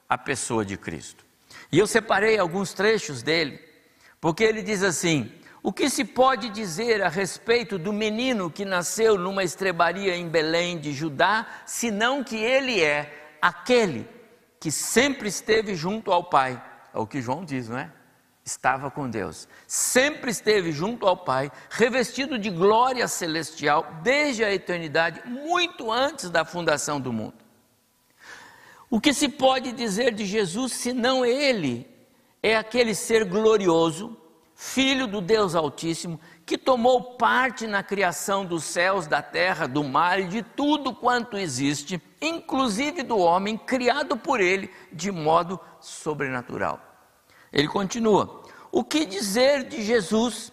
a 0.07 0.17
pessoa 0.17 0.63
de 0.63 0.77
Cristo. 0.77 1.25
E 1.69 1.79
eu 1.79 1.85
separei 1.85 2.37
alguns 2.39 2.71
trechos 2.71 3.21
dele, 3.21 3.59
porque 4.21 4.45
ele 4.45 4.61
diz 4.61 4.83
assim: 4.83 5.29
o 5.63 5.71
que 5.71 5.89
se 5.89 6.03
pode 6.03 6.49
dizer 6.49 7.01
a 7.01 7.07
respeito 7.07 7.79
do 7.79 7.93
menino 7.93 8.51
que 8.51 8.65
nasceu 8.65 9.17
numa 9.17 9.45
estrebaria 9.45 10.13
em 10.13 10.27
Belém 10.27 10.77
de 10.77 10.91
Judá, 10.91 11.47
senão 11.65 12.21
que 12.21 12.35
ele 12.35 12.83
é 12.83 13.37
aquele 13.41 14.05
que 14.59 14.69
sempre 14.69 15.29
esteve 15.29 15.73
junto 15.73 16.11
ao 16.11 16.25
Pai. 16.25 16.61
É 16.93 16.99
o 16.99 17.07
que 17.07 17.21
João 17.21 17.45
diz, 17.45 17.69
não 17.69 17.77
é? 17.77 17.89
Estava 18.43 18.91
com 18.91 19.09
Deus. 19.09 19.47
Sempre 19.65 20.31
esteve 20.31 20.73
junto 20.73 21.07
ao 21.07 21.15
Pai, 21.15 21.49
revestido 21.69 22.37
de 22.37 22.49
glória 22.49 23.07
celestial 23.07 23.87
desde 24.03 24.43
a 24.43 24.53
eternidade, 24.53 25.21
muito 25.25 25.89
antes 25.89 26.29
da 26.29 26.43
fundação 26.43 26.99
do 26.99 27.13
mundo. 27.13 27.35
O 28.89 28.99
que 28.99 29.13
se 29.13 29.29
pode 29.29 29.71
dizer 29.71 30.13
de 30.13 30.25
Jesus 30.25 30.73
senão 30.73 31.25
ele 31.25 31.87
é 32.41 32.57
aquele 32.57 32.93
ser 32.93 33.23
glorioso, 33.23 34.17
filho 34.63 35.07
do 35.07 35.19
Deus 35.19 35.55
Altíssimo, 35.55 36.17
que 36.45 36.57
tomou 36.57 37.15
parte 37.15 37.67
na 37.67 37.83
criação 37.83 38.45
dos 38.45 38.63
céus, 38.63 39.05
da 39.05 39.21
terra, 39.21 39.67
do 39.67 39.83
mar 39.83 40.21
e 40.21 40.27
de 40.27 40.41
tudo 40.41 40.95
quanto 40.95 41.37
existe, 41.37 42.01
inclusive 42.21 43.03
do 43.03 43.17
homem 43.17 43.57
criado 43.57 44.15
por 44.15 44.39
ele 44.39 44.71
de 44.91 45.11
modo 45.11 45.59
sobrenatural. 45.81 46.79
Ele 47.51 47.67
continua: 47.67 48.41
O 48.71 48.85
que 48.85 49.05
dizer 49.05 49.65
de 49.65 49.83
Jesus? 49.83 50.51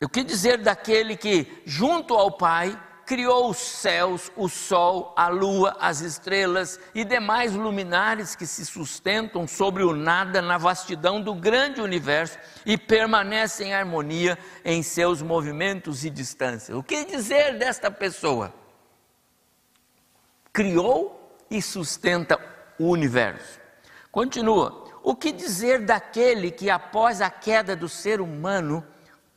O 0.00 0.08
que 0.08 0.22
dizer 0.22 0.58
daquele 0.58 1.16
que, 1.16 1.60
junto 1.66 2.14
ao 2.14 2.30
Pai, 2.30 2.80
criou 3.10 3.50
os 3.50 3.56
céus, 3.56 4.30
o 4.36 4.48
sol, 4.48 5.12
a 5.16 5.26
lua, 5.26 5.76
as 5.80 6.00
estrelas 6.00 6.78
e 6.94 7.04
demais 7.04 7.52
luminares 7.52 8.36
que 8.36 8.46
se 8.46 8.64
sustentam 8.64 9.48
sobre 9.48 9.82
o 9.82 9.92
nada 9.92 10.40
na 10.40 10.56
vastidão 10.56 11.20
do 11.20 11.34
grande 11.34 11.80
universo 11.80 12.38
e 12.64 12.78
permanecem 12.78 13.70
em 13.70 13.74
harmonia 13.74 14.38
em 14.64 14.80
seus 14.80 15.22
movimentos 15.22 16.04
e 16.04 16.10
distâncias. 16.10 16.78
O 16.78 16.84
que 16.84 17.04
dizer 17.04 17.58
desta 17.58 17.90
pessoa? 17.90 18.54
Criou 20.52 21.36
e 21.50 21.60
sustenta 21.60 22.38
o 22.78 22.90
universo. 22.90 23.58
Continua. 24.12 24.84
O 25.02 25.16
que 25.16 25.32
dizer 25.32 25.84
daquele 25.84 26.52
que, 26.52 26.70
após 26.70 27.20
a 27.20 27.28
queda 27.28 27.74
do 27.74 27.88
ser 27.88 28.20
humano, 28.20 28.86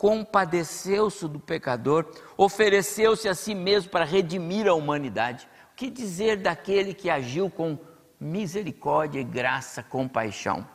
compadeceu-se 0.04 1.30
do 1.30 1.40
pecador, 1.40 2.06
ofereceu-se 2.36 3.30
a 3.30 3.34
si 3.34 3.56
mesmo 3.56 3.90
para 3.90 4.04
redimir 4.04 4.68
a 4.68 4.74
humanidade. 4.74 5.48
O 5.72 5.76
que 5.78 5.90
dizer 5.90 6.36
daquele 6.36 6.94
que 6.94 7.10
agiu 7.10 7.50
com 7.50 7.80
misericórdia, 8.20 9.24
graça, 9.24 9.82
compaixão? 9.82 10.68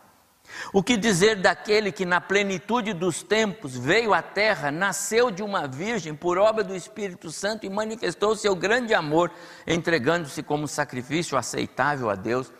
O 0.73 0.83
que 0.83 0.97
dizer 0.97 1.37
daquele 1.43 1.93
que, 1.93 2.07
na 2.07 2.23
plenitude 2.23 2.95
dos 2.95 3.23
tempos, 3.23 3.77
veio 3.77 4.15
à 4.15 4.23
terra, 4.23 4.71
nasceu 4.71 5.31
de 5.31 5.43
uma 5.43 5.69
virgem 5.69 6.15
por 6.15 6.39
obra 6.39 6.65
do 6.65 6.75
Espírito 6.75 7.31
Santo 7.31 7.67
e 7.67 7.69
manifestou 7.69 8.35
seu 8.35 8.57
grande 8.57 8.95
amor, 8.95 9.31
entregando-se 9.67 10.43
como 10.43 10.67
sacrifício 10.67 11.37
aceitável 11.37 12.09
a 12.09 12.15
Deus 12.15 12.51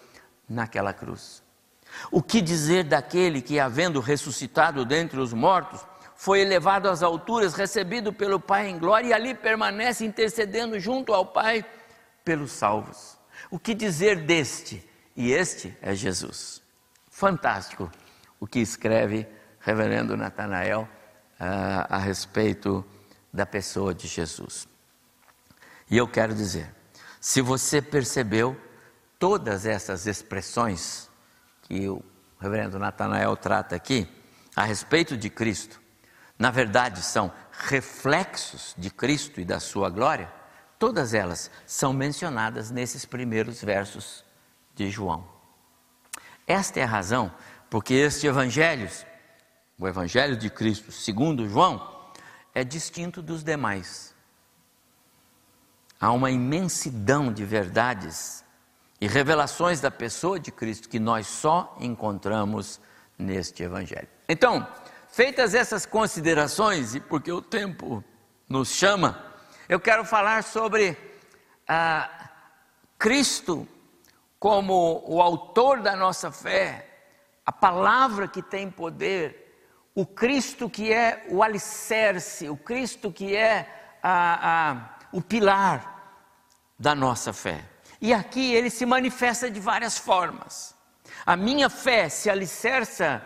naquela 0.47 0.93
cruz? 0.93 1.43
O 2.11 2.23
que 2.23 2.43
dizer 2.43 2.85
daquele 2.85 3.41
que, 3.41 3.59
havendo 3.59 4.01
ressuscitado 4.01 4.85
dentre 4.85 5.19
os 5.19 5.33
mortos, 5.33 5.81
foi 6.19 6.41
elevado 6.41 6.89
às 6.89 7.01
alturas, 7.01 7.55
recebido 7.55 8.13
pelo 8.13 8.41
Pai 8.41 8.69
em 8.69 8.77
glória, 8.77 9.07
e 9.07 9.13
ali 9.13 9.35
permanece 9.37 10.05
intercedendo 10.05 10.81
junto 10.81 11.15
ao 11.15 11.25
Pai 11.25 11.65
pelos 12.25 12.51
salvos. 12.51 13.17
O 13.49 13.57
que 13.57 13.73
dizer 13.73 14.27
deste? 14.27 14.85
E 15.17 15.31
este 15.31 15.79
é 15.81 15.95
Jesus. 15.95 16.61
Fantástico 17.09 17.89
o 18.41 18.49
que 18.49 18.59
escreve 18.59 19.29
Reverendo 19.61 20.17
Natanael 20.17 20.89
uh, 21.41 21.87
a 21.89 21.99
respeito 21.99 22.85
da 23.33 23.47
pessoa 23.47 23.95
de 23.95 24.09
Jesus. 24.09 24.67
E 25.89 25.97
eu 25.97 26.09
quero 26.09 26.35
dizer, 26.35 26.75
se 27.21 27.41
você 27.41 27.81
percebeu 27.81 28.61
todas 29.21 29.65
essas 29.65 30.05
expressões 30.09 31.09
que 31.63 31.89
o 31.89 32.03
Reverendo 32.41 32.77
Natanael 32.77 33.37
trata 33.37 33.77
aqui 33.77 34.09
a 34.57 34.65
respeito 34.65 35.17
de 35.17 35.31
Cristo, 35.31 35.81
na 36.39 36.51
verdade 36.51 37.03
são 37.03 37.33
reflexos 37.51 38.75
de 38.79 38.91
Cristo 38.91 39.41
e 39.41 39.45
da 39.45 39.59
sua 39.59 39.91
glória, 39.91 40.33
todas 40.79 41.13
elas 41.13 41.51
são 41.67 41.93
mencionadas 41.93 42.71
nesses 42.71 43.05
primeiros 43.05 43.63
versos 43.63 44.25
de 44.75 44.89
João. 44.91 45.27
Esta 46.47 46.81
é 46.81 46.85
a 46.85 46.87
razão 46.87 47.33
porque 47.69 47.95
este 47.95 48.27
evangelho, 48.27 48.89
o 49.79 49.87
evangelho 49.87 50.37
de 50.37 50.49
Cristo, 50.49 50.93
segundo 50.93 51.49
João, 51.49 51.97
é 52.55 52.65
distinto 52.65 53.21
dos 53.21 53.43
demais. 53.43 54.15
Há 56.01 56.13
uma 56.13 56.31
imensidão 56.31 57.33
de 57.33 57.45
verdades 57.45 58.45
e 59.01 59.07
revelações 59.07 59.81
da 59.81 59.91
pessoa 59.91 60.39
de 60.39 60.51
Cristo 60.51 60.89
que 60.89 60.99
nós 60.99 61.27
só 61.27 61.77
encontramos 61.81 62.81
neste 63.19 63.63
evangelho. 63.63 64.09
Então, 64.29 64.67
Feitas 65.19 65.53
essas 65.53 65.85
considerações, 65.85 66.95
e 66.95 67.01
porque 67.01 67.33
o 67.33 67.43
tempo 67.43 68.05
nos 68.49 68.69
chama, 68.69 69.21
eu 69.69 69.81
quero 69.81 70.05
falar 70.05 70.45
sobre 70.45 70.97
ah, 71.67 72.31
Cristo 72.97 73.67
como 74.39 75.03
o 75.05 75.21
autor 75.21 75.83
da 75.83 75.97
nossa 75.97 76.31
fé, 76.31 77.01
a 77.45 77.51
palavra 77.51 78.29
que 78.29 78.41
tem 78.41 78.71
poder, 78.71 79.61
o 79.93 80.07
Cristo 80.07 80.71
que 80.71 80.93
é 80.93 81.27
o 81.29 81.43
alicerce, 81.43 82.49
o 82.49 82.57
Cristo 82.57 83.11
que 83.11 83.35
é 83.35 83.99
ah, 84.01 84.39
ah, 84.41 84.99
o 85.11 85.21
pilar 85.21 86.15
da 86.79 86.95
nossa 86.95 87.33
fé. 87.33 87.65
E 88.01 88.15
aqui 88.15 88.55
ele 88.55 88.71
se 88.71 88.87
manifesta 88.87 89.51
de 89.51 89.59
várias 89.59 89.99
formas. 89.99 90.77
A 91.27 91.35
minha 91.35 91.69
fé 91.69 92.09
se 92.09 92.31
alicerça 92.31 93.21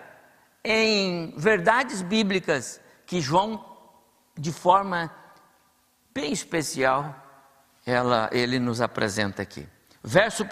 em 0.65 1.35
verdades 1.37 2.03
bíblicas 2.03 2.81
que 3.07 3.21
João, 3.21 3.65
de 4.37 4.53
forma 4.53 5.13
bem 6.15 6.33
especial, 6.33 7.15
ela, 7.85 8.29
ele 8.33 8.59
nos 8.59 8.81
apresenta 8.81 9.43
aqui. 9.43 9.69
Verso 10.03 10.45
1: 10.45 10.49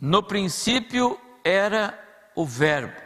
No 0.00 0.22
princípio 0.22 1.18
era 1.44 1.98
o 2.34 2.44
Verbo. 2.46 3.00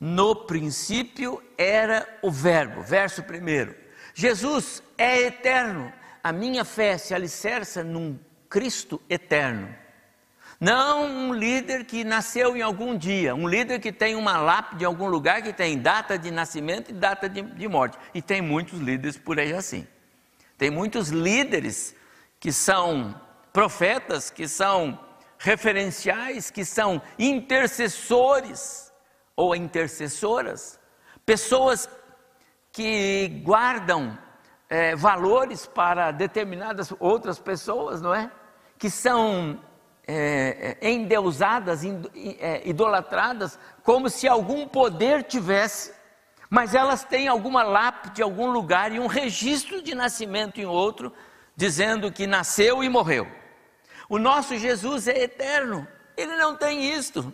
No 0.00 0.34
princípio 0.34 1.42
era 1.56 2.08
o 2.22 2.30
Verbo. 2.30 2.82
Verso 2.82 3.22
1. 3.22 3.74
Jesus 4.14 4.82
é 4.98 5.20
eterno. 5.22 5.92
A 6.24 6.32
minha 6.32 6.64
fé 6.64 6.98
se 6.98 7.14
alicerça 7.14 7.84
num 7.84 8.18
Cristo 8.48 9.00
eterno. 9.08 9.81
Não 10.62 11.04
um 11.04 11.34
líder 11.34 11.84
que 11.84 12.04
nasceu 12.04 12.56
em 12.56 12.62
algum 12.62 12.96
dia, 12.96 13.34
um 13.34 13.48
líder 13.48 13.80
que 13.80 13.90
tem 13.90 14.14
uma 14.14 14.36
lápide 14.38 14.84
em 14.84 14.86
algum 14.86 15.08
lugar 15.08 15.42
que 15.42 15.52
tem 15.52 15.76
data 15.76 16.16
de 16.16 16.30
nascimento 16.30 16.92
e 16.92 16.94
data 16.94 17.28
de, 17.28 17.42
de 17.42 17.66
morte. 17.66 17.98
E 18.14 18.22
tem 18.22 18.40
muitos 18.40 18.78
líderes 18.78 19.16
por 19.16 19.40
aí 19.40 19.52
assim. 19.52 19.84
Tem 20.56 20.70
muitos 20.70 21.08
líderes 21.08 21.96
que 22.38 22.52
são 22.52 23.20
profetas, 23.52 24.30
que 24.30 24.46
são 24.46 24.96
referenciais, 25.36 26.48
que 26.48 26.64
são 26.64 27.02
intercessores 27.18 28.92
ou 29.34 29.56
intercessoras, 29.56 30.78
pessoas 31.26 31.88
que 32.70 33.42
guardam 33.44 34.16
é, 34.68 34.94
valores 34.94 35.66
para 35.66 36.12
determinadas 36.12 36.94
outras 37.00 37.40
pessoas, 37.40 38.00
não 38.00 38.14
é? 38.14 38.30
Que 38.78 38.88
são 38.88 39.60
é, 40.06 40.76
é, 40.80 40.90
endeusadas, 40.90 41.82
é, 41.84 42.62
idolatradas, 42.68 43.58
como 43.82 44.10
se 44.10 44.26
algum 44.26 44.66
poder 44.66 45.22
tivesse, 45.22 45.92
mas 46.50 46.74
elas 46.74 47.04
têm 47.04 47.28
alguma 47.28 47.62
lápide 47.62 48.22
algum 48.22 48.50
lugar 48.50 48.92
e 48.92 48.98
um 48.98 49.06
registro 49.06 49.80
de 49.80 49.94
nascimento 49.94 50.60
em 50.60 50.66
outro, 50.66 51.12
dizendo 51.56 52.10
que 52.10 52.26
nasceu 52.26 52.82
e 52.82 52.88
morreu. 52.88 53.26
O 54.08 54.18
nosso 54.18 54.56
Jesus 54.58 55.08
é 55.08 55.22
eterno, 55.22 55.86
ele 56.16 56.36
não 56.36 56.56
tem 56.56 56.92
isto. 56.92 57.32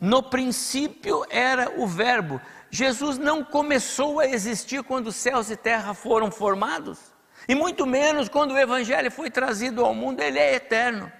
No 0.00 0.22
princípio 0.22 1.24
era 1.28 1.80
o 1.80 1.86
Verbo. 1.86 2.40
Jesus 2.70 3.18
não 3.18 3.42
começou 3.42 4.20
a 4.20 4.26
existir 4.26 4.82
quando 4.82 5.10
céus 5.10 5.50
e 5.50 5.56
terra 5.56 5.92
foram 5.92 6.30
formados. 6.30 7.09
E 7.48 7.54
muito 7.54 7.86
menos 7.86 8.28
quando 8.28 8.52
o 8.52 8.58
Evangelho 8.58 9.10
foi 9.10 9.30
trazido 9.30 9.84
ao 9.84 9.94
mundo, 9.94 10.20
ele 10.20 10.38
é 10.38 10.54
eterno. 10.54 11.10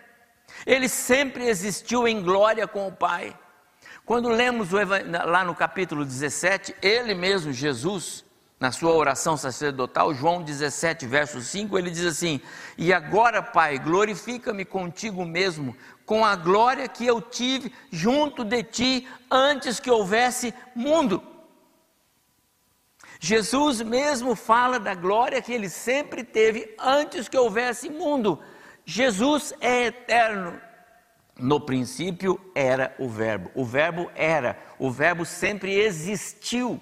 Ele 0.66 0.88
sempre 0.88 1.46
existiu 1.46 2.06
em 2.06 2.22
glória 2.22 2.66
com 2.66 2.86
o 2.86 2.92
Pai. 2.92 3.36
Quando 4.04 4.28
lemos 4.28 4.68
lá 5.26 5.44
no 5.44 5.54
capítulo 5.54 6.04
17, 6.04 6.74
ele 6.82 7.14
mesmo, 7.14 7.52
Jesus, 7.52 8.24
na 8.58 8.70
sua 8.72 8.92
oração 8.92 9.36
sacerdotal, 9.36 10.12
João 10.12 10.42
17, 10.42 11.06
verso 11.06 11.40
5, 11.40 11.78
ele 11.78 11.90
diz 11.90 12.04
assim: 12.04 12.40
E 12.76 12.92
agora, 12.92 13.42
Pai, 13.42 13.78
glorifica-me 13.78 14.64
contigo 14.64 15.24
mesmo, 15.24 15.76
com 16.04 16.24
a 16.24 16.34
glória 16.34 16.88
que 16.88 17.06
eu 17.06 17.22
tive 17.22 17.72
junto 17.90 18.44
de 18.44 18.62
ti 18.62 19.08
antes 19.30 19.78
que 19.78 19.90
houvesse 19.90 20.52
mundo. 20.74 21.22
Jesus 23.22 23.82
mesmo 23.82 24.34
fala 24.34 24.80
da 24.80 24.94
glória 24.94 25.42
que 25.42 25.52
ele 25.52 25.68
sempre 25.68 26.24
teve 26.24 26.74
antes 26.78 27.28
que 27.28 27.36
houvesse 27.36 27.90
mundo. 27.90 28.40
Jesus 28.82 29.52
é 29.60 29.84
eterno. 29.88 30.58
No 31.38 31.60
princípio 31.60 32.40
era 32.54 32.94
o 32.98 33.06
Verbo. 33.10 33.50
O 33.54 33.62
Verbo 33.62 34.10
era, 34.14 34.58
o 34.78 34.90
Verbo 34.90 35.26
sempre 35.26 35.74
existiu. 35.74 36.80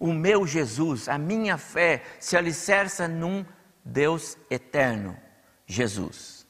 O 0.00 0.12
meu 0.12 0.44
Jesus, 0.48 1.08
a 1.08 1.16
minha 1.16 1.56
fé 1.56 2.02
se 2.18 2.36
alicerça 2.36 3.06
num 3.06 3.46
Deus 3.84 4.36
eterno, 4.50 5.16
Jesus. 5.64 6.44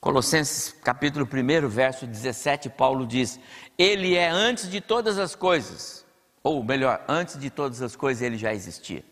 Colossenses 0.00 0.72
capítulo 0.84 1.26
1, 1.26 1.68
verso 1.68 2.06
17, 2.06 2.70
Paulo 2.70 3.04
diz: 3.04 3.40
Ele 3.76 4.14
é 4.14 4.28
antes 4.28 4.70
de 4.70 4.80
todas 4.80 5.18
as 5.18 5.34
coisas 5.34 6.08
ou 6.42 6.62
melhor, 6.64 7.04
antes 7.08 7.38
de 7.38 7.50
todas 7.50 7.82
as 7.82 7.94
coisas 7.94 8.22
ele 8.22 8.38
já 8.38 8.52
existia. 8.54 9.04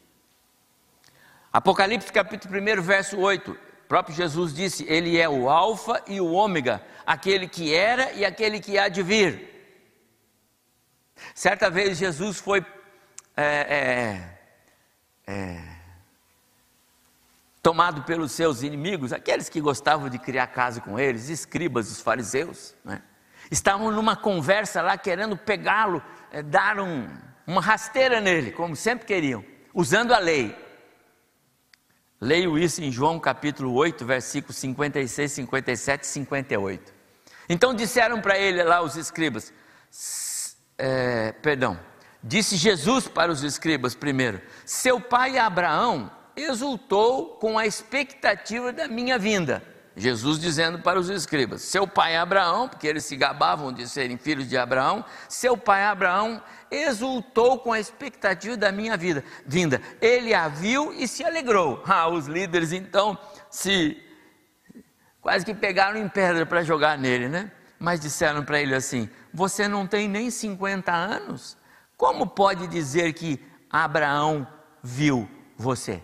Apocalipse 1.53 2.13
capítulo 2.13 2.55
1, 2.59 2.83
verso 2.83 3.19
8, 3.19 3.51
o 3.51 3.57
próprio 3.89 4.15
Jesus 4.15 4.55
disse: 4.55 4.85
Ele 4.89 5.19
é 5.19 5.29
o 5.29 5.49
Alfa 5.49 6.03
e 6.07 6.21
o 6.21 6.33
Ômega, 6.33 6.83
aquele 7.07 7.49
que 7.49 7.75
era 7.75 8.13
e 8.13 8.25
aquele 8.25 8.61
que 8.61 8.79
há 8.79 8.89
de 8.89 9.03
vir. 9.03 9.49
Certa 11.35 11.71
vez 11.71 11.99
Jesus 11.99 12.39
foi 12.39 12.65
é, 13.37 13.45
é, 13.45 14.39
é, 15.27 15.79
tomado 17.63 18.03
pelos 18.03 18.33
seus 18.33 18.63
inimigos, 18.63 19.13
aqueles 19.13 19.49
que 19.49 19.61
gostavam 19.61 20.09
de 20.09 20.19
criar 20.19 20.47
casa 20.49 20.81
com 20.81 20.99
eles, 20.99 21.29
escribas, 21.29 21.91
os 21.91 22.01
fariseus, 22.01 22.75
né? 22.85 23.03
Estavam 23.51 23.91
numa 23.91 24.17
conversa 24.17 24.83
lá 24.83 24.97
querendo 24.97 25.37
pegá-lo 25.37 26.03
é, 26.31 26.43
dar 26.43 26.79
um, 26.79 27.09
uma 27.47 27.61
rasteira 27.61 28.21
nele, 28.21 28.53
como 28.53 28.77
sempre 28.77 29.07
queriam, 29.07 29.45
usando 29.73 30.13
a 30.13 30.19
lei. 30.19 30.57
Leio 32.21 32.59
isso 32.59 32.83
em 32.83 32.91
João 32.91 33.19
capítulo 33.19 33.73
8, 33.75 34.05
versículos 34.05 34.57
56, 34.57 35.33
57 35.33 36.03
e 36.03 36.07
58. 36.07 36.95
Então 37.49 37.73
disseram 37.73 38.21
para 38.21 38.39
ele 38.39 38.63
lá 38.63 38.83
os 38.83 38.97
escribas, 38.97 39.53
é, 40.77 41.33
perdão, 41.33 41.79
disse 42.23 42.57
Jesus 42.57 43.09
para 43.09 43.33
os 43.33 43.43
escribas 43.43 43.95
primeiro: 43.95 44.43
Seu 44.67 45.01
pai 45.01 45.39
Abraão 45.39 46.11
exultou 46.37 47.37
com 47.37 47.59
a 47.59 47.67
expectativa 47.67 48.73
da 48.73 48.87
minha 48.89 49.19
vinda 49.19 49.63
Jesus 49.99 50.39
dizendo 50.39 50.79
para 50.79 50.99
os 50.99 51.11
escribas: 51.11 51.63
seu 51.63 51.87
pai 51.87 52.17
Abraão, 52.17 52.69
porque 52.69 52.87
eles 52.87 53.05
se 53.05 53.17
gabavam 53.17 53.73
de 53.73 53.87
serem 53.89 54.17
filhos 54.17 54.49
de 54.49 54.57
Abraão, 54.57 55.05
seu 55.29 55.57
pai 55.57 55.85
Abraão 55.85 56.43
exultou 56.71 57.59
com 57.59 57.73
a 57.73 57.81
expectativa 57.81 58.57
da 58.57 58.73
minha 58.73 58.97
vida, 58.97 59.23
vinda. 59.45 59.83
Ele 60.01 60.33
a 60.33 60.49
viu 60.49 60.93
e 60.93 61.07
se 61.07 61.25
alegrou. 61.25 61.83
Ah, 61.89 62.09
os 62.09 62.27
líderes 62.27 62.73
então 62.73 63.19
se 63.51 64.01
quase 65.21 65.45
que 65.45 65.53
pegaram 65.53 65.99
em 65.99 66.09
pedra 66.09 66.47
para 66.47 66.63
jogar 66.63 66.97
nele, 66.97 67.29
né? 67.29 67.51
Mas 67.79 67.99
disseram 67.99 68.45
para 68.45 68.61
ele 68.61 68.75
assim: 68.75 69.11
Você 69.35 69.67
não 69.67 69.87
tem 69.87 70.09
nem 70.09 70.31
50 70.31 70.93
anos? 70.93 71.57
Como 71.97 72.27
pode 72.27 72.67
dizer 72.69 73.13
que 73.15 73.45
Abraão 73.71 74.47
viu? 74.83 75.29
você. 75.59 76.03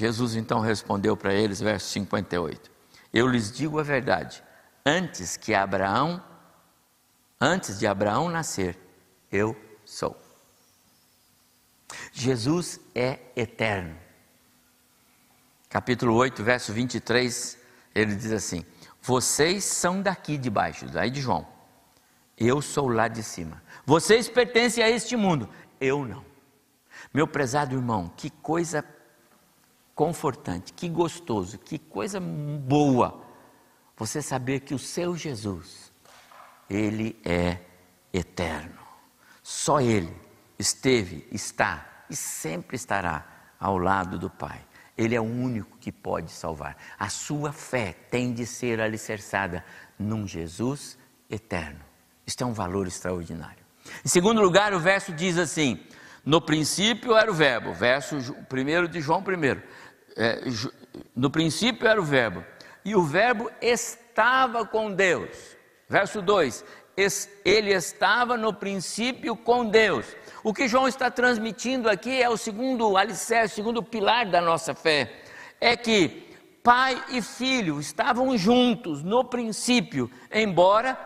Jesus 0.00 0.34
então 0.34 0.60
respondeu 0.60 1.14
para 1.14 1.34
eles, 1.34 1.60
verso 1.60 1.90
58. 1.90 2.70
Eu 3.12 3.28
lhes 3.28 3.52
digo 3.52 3.78
a 3.78 3.82
verdade, 3.82 4.42
antes 4.84 5.36
que 5.36 5.52
Abraão, 5.52 6.24
antes 7.38 7.78
de 7.78 7.86
Abraão 7.86 8.30
nascer, 8.30 8.78
eu 9.30 9.54
sou. 9.84 10.18
Jesus 12.14 12.80
é 12.94 13.18
eterno. 13.36 13.94
Capítulo 15.68 16.14
8, 16.14 16.42
verso 16.42 16.72
23, 16.72 17.58
ele 17.94 18.14
diz 18.14 18.32
assim: 18.32 18.64
Vocês 19.02 19.64
são 19.64 20.00
daqui 20.00 20.38
de 20.38 20.48
baixo, 20.48 20.86
daí 20.86 21.10
de 21.10 21.20
João. 21.20 21.46
Eu 22.38 22.62
sou 22.62 22.88
lá 22.88 23.06
de 23.06 23.22
cima. 23.22 23.62
Vocês 23.84 24.30
pertencem 24.30 24.82
a 24.82 24.88
este 24.88 25.14
mundo, 25.14 25.46
eu 25.78 26.06
não. 26.06 26.24
Meu 27.12 27.26
prezado 27.26 27.74
irmão, 27.74 28.10
que 28.16 28.30
coisa 28.30 28.82
confortante, 30.00 30.72
que 30.72 30.88
gostoso, 30.88 31.58
que 31.58 31.78
coisa 31.78 32.18
boa 32.18 33.22
você 33.94 34.22
saber 34.22 34.60
que 34.60 34.72
o 34.72 34.78
seu 34.78 35.14
Jesus, 35.14 35.92
ele 36.70 37.20
é 37.22 37.58
eterno. 38.10 38.78
Só 39.42 39.78
ele 39.78 40.16
esteve, 40.58 41.28
está 41.30 42.06
e 42.08 42.16
sempre 42.16 42.76
estará 42.76 43.26
ao 43.60 43.76
lado 43.76 44.18
do 44.18 44.30
Pai. 44.30 44.64
Ele 44.96 45.14
é 45.14 45.20
o 45.20 45.24
único 45.24 45.76
que 45.76 45.92
pode 45.92 46.30
salvar. 46.30 46.78
A 46.98 47.10
sua 47.10 47.52
fé 47.52 47.92
tem 48.10 48.32
de 48.32 48.46
ser 48.46 48.80
alicerçada 48.80 49.62
num 49.98 50.26
Jesus 50.26 50.96
eterno. 51.28 51.80
Isto 52.26 52.42
é 52.42 52.46
um 52.46 52.54
valor 52.54 52.86
extraordinário. 52.86 53.62
Em 54.02 54.08
segundo 54.08 54.40
lugar, 54.40 54.72
o 54.72 54.80
verso 54.80 55.12
diz 55.12 55.36
assim: 55.36 55.78
No 56.24 56.40
princípio 56.40 57.14
era 57.14 57.30
o 57.30 57.34
Verbo, 57.34 57.74
verso 57.74 58.16
1 58.16 58.88
de 58.88 59.02
João 59.02 59.20
1. 59.20 59.79
É, 60.16 60.42
no 61.14 61.30
princípio 61.30 61.86
era 61.86 62.00
o 62.00 62.04
Verbo, 62.04 62.44
e 62.84 62.94
o 62.94 63.02
Verbo 63.02 63.50
estava 63.60 64.66
com 64.66 64.92
Deus. 64.92 65.56
Verso 65.88 66.22
2: 66.22 66.64
Ele 67.44 67.72
estava 67.72 68.36
no 68.36 68.54
princípio 68.54 69.36
com 69.36 69.66
Deus. 69.66 70.06
O 70.42 70.54
que 70.54 70.68
João 70.68 70.88
está 70.88 71.10
transmitindo 71.10 71.88
aqui 71.88 72.22
é 72.22 72.28
o 72.28 72.36
segundo 72.36 72.96
alicerce, 72.96 73.54
o 73.54 73.56
segundo 73.56 73.82
pilar 73.82 74.26
da 74.26 74.40
nossa 74.40 74.74
fé. 74.74 75.22
É 75.60 75.76
que 75.76 76.28
pai 76.62 77.02
e 77.10 77.20
filho 77.20 77.80
estavam 77.80 78.36
juntos 78.36 79.02
no 79.02 79.24
princípio, 79.24 80.10
embora 80.32 80.98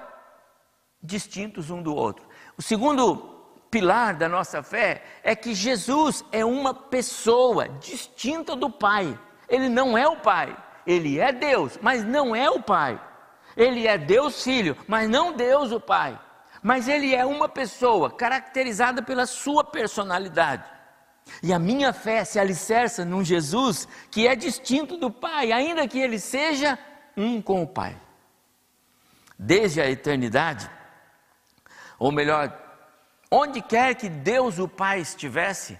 distintos 1.02 1.70
um 1.70 1.82
do 1.82 1.94
outro. 1.94 2.26
O 2.56 2.62
segundo 2.62 3.33
pilar 3.74 4.14
da 4.14 4.28
nossa 4.28 4.62
fé 4.62 5.02
é 5.24 5.34
que 5.34 5.52
Jesus 5.52 6.24
é 6.30 6.44
uma 6.44 6.72
pessoa 6.72 7.68
distinta 7.68 8.54
do 8.54 8.70
Pai. 8.70 9.18
Ele 9.48 9.68
não 9.68 9.98
é 9.98 10.06
o 10.06 10.16
Pai, 10.16 10.56
ele 10.86 11.18
é 11.18 11.32
Deus, 11.32 11.76
mas 11.82 12.04
não 12.04 12.36
é 12.36 12.48
o 12.48 12.62
Pai. 12.62 13.00
Ele 13.56 13.88
é 13.88 13.98
Deus 13.98 14.44
Filho, 14.44 14.76
mas 14.86 15.08
não 15.08 15.32
Deus 15.32 15.72
o 15.72 15.80
Pai 15.80 16.20
mas 16.64 16.88
ele 16.88 17.14
é 17.14 17.26
uma 17.26 17.46
pessoa 17.46 18.10
caracterizada 18.10 19.02
pela 19.02 19.26
sua 19.26 19.62
personalidade. 19.62 20.64
E 21.42 21.52
a 21.52 21.58
minha 21.58 21.92
fé 21.92 22.24
se 22.24 22.38
alicerça 22.38 23.04
num 23.04 23.22
Jesus 23.22 23.86
que 24.10 24.26
é 24.26 24.34
distinto 24.34 24.96
do 24.96 25.10
Pai, 25.10 25.52
ainda 25.52 25.86
que 25.86 25.98
ele 25.98 26.18
seja 26.18 26.78
um 27.14 27.42
com 27.42 27.62
o 27.62 27.66
Pai. 27.66 27.94
Desde 29.38 29.78
a 29.78 29.90
eternidade, 29.90 30.70
ou 31.98 32.10
melhor, 32.10 32.48
onde 33.34 33.60
quer 33.60 33.96
que 33.96 34.08
Deus 34.08 34.60
o 34.60 34.68
Pai 34.68 35.00
estivesse, 35.00 35.76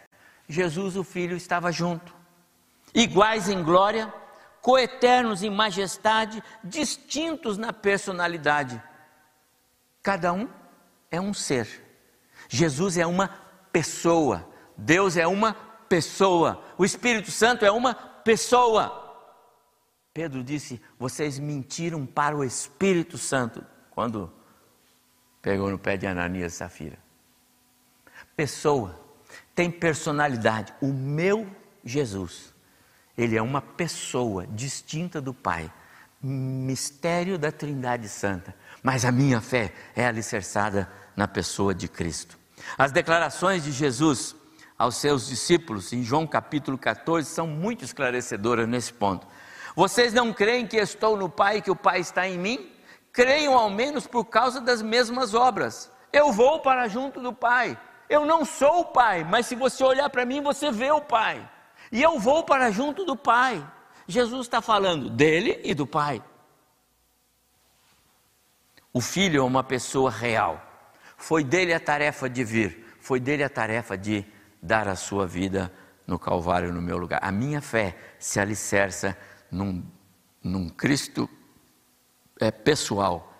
Jesus 0.49 0.97
o 0.97 1.05
Filho 1.05 1.37
estava 1.37 1.71
junto. 1.71 2.12
Iguais 2.93 3.49
em 3.49 3.62
glória, 3.62 4.12
coeternos 4.61 5.40
em 5.45 5.51
majestade, 5.51 6.43
distintos 6.64 7.57
na 7.57 7.73
personalidade. 7.73 8.83
Cada 10.03 10.33
um 10.33 10.49
é 11.12 11.21
um 11.21 11.33
ser. 11.33 11.81
Jesus 12.49 12.99
é 12.99 13.07
uma 13.07 13.29
pessoa. 13.73 14.49
Deus 14.77 15.17
é 15.17 15.27
uma 15.27 15.55
pessoa. 15.88 16.61
O 16.77 16.85
Espírito 16.85 17.31
Santo 17.31 17.64
é 17.64 17.71
uma 17.71 17.95
pessoa. 17.95 19.01
Pedro 20.12 20.43
disse: 20.43 20.83
Vocês 20.99 21.38
mentiram 21.38 22.05
para 22.05 22.37
o 22.37 22.43
Espírito 22.43 23.17
Santo 23.17 23.64
quando 23.93 24.33
pegou 25.40 25.71
no 25.71 25.79
pé 25.79 25.97
de 25.97 26.07
Ananias 26.07 26.55
e 26.55 26.57
Safira. 26.57 27.04
Pessoa 28.37 29.01
tem 29.55 29.70
personalidade. 29.70 30.75
O 30.81 30.88
meu 30.88 31.47
Jesus, 31.85 32.53
ele 33.16 33.37
é 33.37 33.42
uma 33.42 33.61
pessoa 33.61 34.47
distinta 34.47 35.20
do 35.20 35.33
Pai. 35.33 35.70
Mistério 36.20 37.38
da 37.38 37.53
Trindade 37.53 38.09
Santa. 38.09 38.55
Mas 38.83 39.05
a 39.05 39.12
minha 39.12 39.40
fé 39.40 39.73
é 39.94 40.07
alicerçada 40.07 40.90
na 41.14 41.29
pessoa 41.29 41.75
de 41.75 41.87
Cristo. 41.87 42.38
As 42.79 42.92
declarações 42.92 43.62
de 43.62 43.73
Jesus 43.73 44.35
aos 44.79 44.97
seus 44.97 45.29
discípulos 45.29 45.92
em 45.92 46.03
João 46.03 46.27
capítulo 46.27 46.77
14 46.77 47.29
são 47.29 47.47
muito 47.47 47.85
esclarecedoras 47.85 48.66
nesse 48.66 48.92
ponto. 48.92 49.27
Vocês 49.77 50.12
não 50.12 50.33
creem 50.33 50.66
que 50.66 50.77
estou 50.77 51.16
no 51.16 51.29
Pai 51.29 51.59
e 51.59 51.62
que 51.62 51.70
o 51.70 51.77
Pai 51.77 52.01
está 52.01 52.27
em 52.27 52.38
mim? 52.38 52.70
Creiam 53.12 53.55
ao 53.55 53.70
menos 53.70 54.07
por 54.07 54.25
causa 54.25 54.61
das 54.61 54.83
mesmas 54.83 55.35
obras. 55.35 55.90
Eu 56.12 56.33
vou 56.33 56.61
para 56.61 56.88
junto 56.88 57.20
do 57.20 57.33
Pai. 57.33 57.79
Eu 58.09 58.27
não 58.27 58.45
sou 58.45 58.81
o 58.81 58.85
Pai, 58.85 59.25
mas 59.25 59.47
se 59.47 59.55
você 59.55 59.83
olhar 59.83 60.09
para 60.11 60.25
mim, 60.25 60.43
você 60.43 60.71
vê 60.71 60.90
o 60.90 61.01
Pai. 61.01 61.49
E 61.90 62.03
eu 62.03 62.19
vou 62.19 62.45
para 62.45 62.71
junto 62.71 63.05
do 63.05 63.17
Pai. 63.17 63.64
Jesus 64.07 64.47
está 64.47 64.61
falando 64.61 65.09
dele 65.09 65.61
e 65.64 65.75
do 65.75 65.87
Pai. 65.87 66.23
O 68.93 69.01
Filho 69.01 69.40
é 69.40 69.45
uma 69.45 69.64
pessoa 69.64 70.11
real. 70.11 70.62
Foi 71.17 71.43
dele 71.43 71.73
a 71.73 71.81
tarefa 71.81 72.29
de 72.29 72.45
vir, 72.45 72.97
foi 73.01 73.19
dele 73.19 73.43
a 73.43 73.49
tarefa 73.49 73.97
de 73.97 74.25
dar 74.62 74.88
a 74.88 74.97
sua 74.97 75.27
vida 75.27 75.73
no 76.07 76.19
Calvário, 76.19 76.73
no 76.73 76.83
meu 76.83 76.99
lugar. 76.99 77.21
A 77.23 77.33
minha 77.33 77.61
fé 77.61 77.97
se 78.19 78.38
alicerça 78.38 79.17
num, 79.51 79.85
num 80.43 80.69
Cristo 80.69 81.29
é, 82.40 82.51
pessoal. 82.51 83.33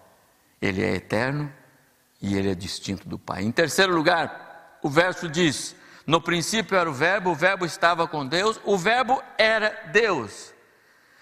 Ele 0.61 0.83
é 0.83 0.95
eterno 0.95 1.53
e 2.21 2.37
ele 2.37 2.51
é 2.51 2.55
distinto 2.55 3.09
do 3.09 3.19
Pai. 3.19 3.43
Em 3.43 3.53
terceiro 3.53 3.95
lugar, 3.95 4.44
o 4.85 4.91
verso 4.91 5.31
diz: 5.31 5.75
No 6.07 6.21
princípio 6.21 6.77
era 6.77 6.89
o 6.89 6.93
Verbo, 6.93 7.31
o 7.31 7.35
Verbo 7.35 7.65
estava 7.65 8.07
com 8.07 8.27
Deus, 8.27 8.61
o 8.65 8.77
Verbo 8.77 9.21
era 9.39 9.89
Deus. 9.91 10.53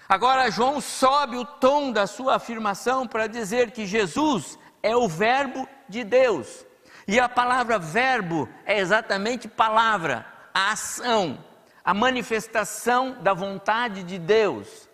Agora, 0.07 0.51
João 0.51 0.81
sobe 0.81 1.37
o 1.37 1.45
tom 1.45 1.93
da 1.93 2.05
sua 2.05 2.35
afirmação 2.35 3.07
para 3.07 3.25
dizer 3.25 3.71
que 3.71 3.85
Jesus 3.85 4.59
é 4.83 4.93
o 4.97 5.07
Verbo 5.07 5.65
de 5.87 6.03
Deus. 6.03 6.65
E 7.07 7.21
a 7.21 7.29
palavra 7.29 7.79
verbo 7.79 8.47
é 8.65 8.79
exatamente 8.79 9.47
palavra, 9.47 10.25
a 10.53 10.71
ação, 10.71 11.43
a 11.83 11.93
manifestação 11.93 13.21
da 13.21 13.33
vontade 13.33 14.03
de 14.03 14.19
Deus. 14.19 14.89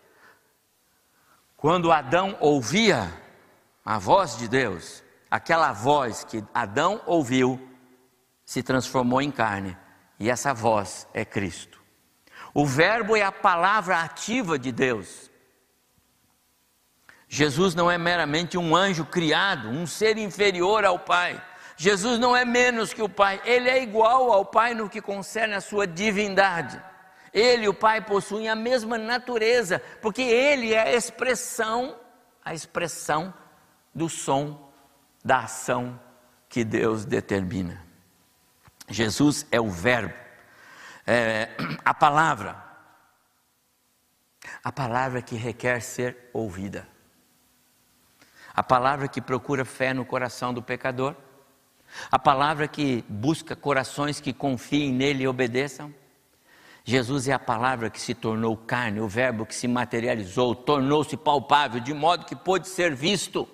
Quando 1.57 1.91
Adão 1.91 2.37
ouvia 2.39 3.11
a 3.83 3.97
voz 3.97 4.37
de 4.37 4.47
Deus, 4.47 5.03
aquela 5.29 5.71
voz 5.71 6.23
que 6.23 6.43
Adão 6.53 7.01
ouviu 7.05 7.68
se 8.49 8.63
transformou 8.63 9.21
em 9.21 9.29
carne, 9.29 9.77
e 10.19 10.27
essa 10.27 10.55
voz 10.55 11.07
é 11.13 11.23
Cristo. 11.23 11.79
O 12.51 12.65
Verbo 12.65 13.15
é 13.15 13.21
a 13.21 13.31
palavra 13.31 14.01
ativa 14.01 14.57
de 14.57 14.71
Deus. 14.71 15.29
Jesus 17.27 17.75
não 17.75 17.91
é 17.91 17.95
meramente 17.95 18.57
um 18.57 18.75
anjo 18.75 19.05
criado, 19.05 19.69
um 19.69 19.85
ser 19.85 20.17
inferior 20.17 20.83
ao 20.83 20.97
Pai. 20.97 21.39
Jesus 21.77 22.17
não 22.17 22.35
é 22.35 22.43
menos 22.43 22.91
que 22.91 23.03
o 23.03 23.07
Pai, 23.07 23.39
ele 23.45 23.69
é 23.69 23.83
igual 23.83 24.31
ao 24.31 24.43
Pai 24.43 24.73
no 24.73 24.89
que 24.89 24.99
concerne 24.99 25.53
a 25.53 25.61
sua 25.61 25.85
divindade. 25.85 26.81
Ele 27.31 27.65
e 27.65 27.69
o 27.69 27.73
Pai 27.73 28.01
possuem 28.01 28.49
a 28.49 28.55
mesma 28.55 28.97
natureza, 28.97 29.79
porque 30.01 30.23
ele 30.23 30.73
é 30.73 30.81
a 30.81 30.95
expressão, 30.95 31.95
a 32.43 32.51
expressão 32.55 33.31
do 33.93 34.09
som 34.09 34.73
da 35.23 35.41
ação 35.41 35.99
que 36.49 36.63
Deus 36.63 37.05
determina. 37.05 37.88
Jesus 38.89 39.45
é 39.51 39.61
o 39.61 39.69
Verbo, 39.69 40.13
é, 41.05 41.49
a 41.85 41.93
palavra, 41.93 42.63
a 44.63 44.71
palavra 44.71 45.21
que 45.21 45.35
requer 45.35 45.81
ser 45.81 46.29
ouvida 46.33 46.87
a 48.59 48.63
palavra 48.63 49.07
que 49.07 49.21
procura 49.21 49.63
fé 49.63 49.93
no 49.93 50.03
coração 50.03 50.53
do 50.53 50.61
pecador, 50.61 51.15
a 52.11 52.19
palavra 52.19 52.67
que 52.67 53.05
busca 53.07 53.55
corações 53.55 54.19
que 54.19 54.33
confiem 54.33 54.91
nele 54.91 55.23
e 55.23 55.27
obedeçam. 55.29 55.93
Jesus 56.83 57.29
é 57.29 57.31
a 57.31 57.39
palavra 57.39 57.89
que 57.89 58.01
se 58.01 58.13
tornou 58.13 58.57
carne, 58.57 58.99
o 58.99 59.07
verbo 59.07 59.45
que 59.45 59.55
se 59.55 59.65
materializou, 59.65 60.53
tornou-se 60.53 61.15
palpável, 61.15 61.79
de 61.79 61.93
modo 61.93 62.25
que 62.25 62.35
pôde 62.35 62.67
ser 62.67 62.93
visto. 62.93 63.47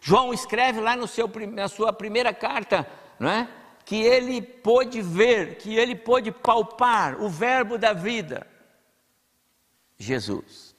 João 0.00 0.32
escreve 0.32 0.80
lá 0.80 0.96
no 0.96 1.06
seu, 1.06 1.30
na 1.52 1.68
sua 1.68 1.92
primeira 1.92 2.32
carta, 2.32 2.88
não 3.20 3.28
é? 3.28 3.46
Que 3.86 3.94
ele 3.94 4.42
pôde 4.42 5.00
ver, 5.00 5.58
que 5.58 5.76
ele 5.76 5.94
pôde 5.94 6.32
palpar 6.32 7.22
o 7.22 7.28
Verbo 7.28 7.78
da 7.78 7.92
vida, 7.92 8.44
Jesus. 9.96 10.74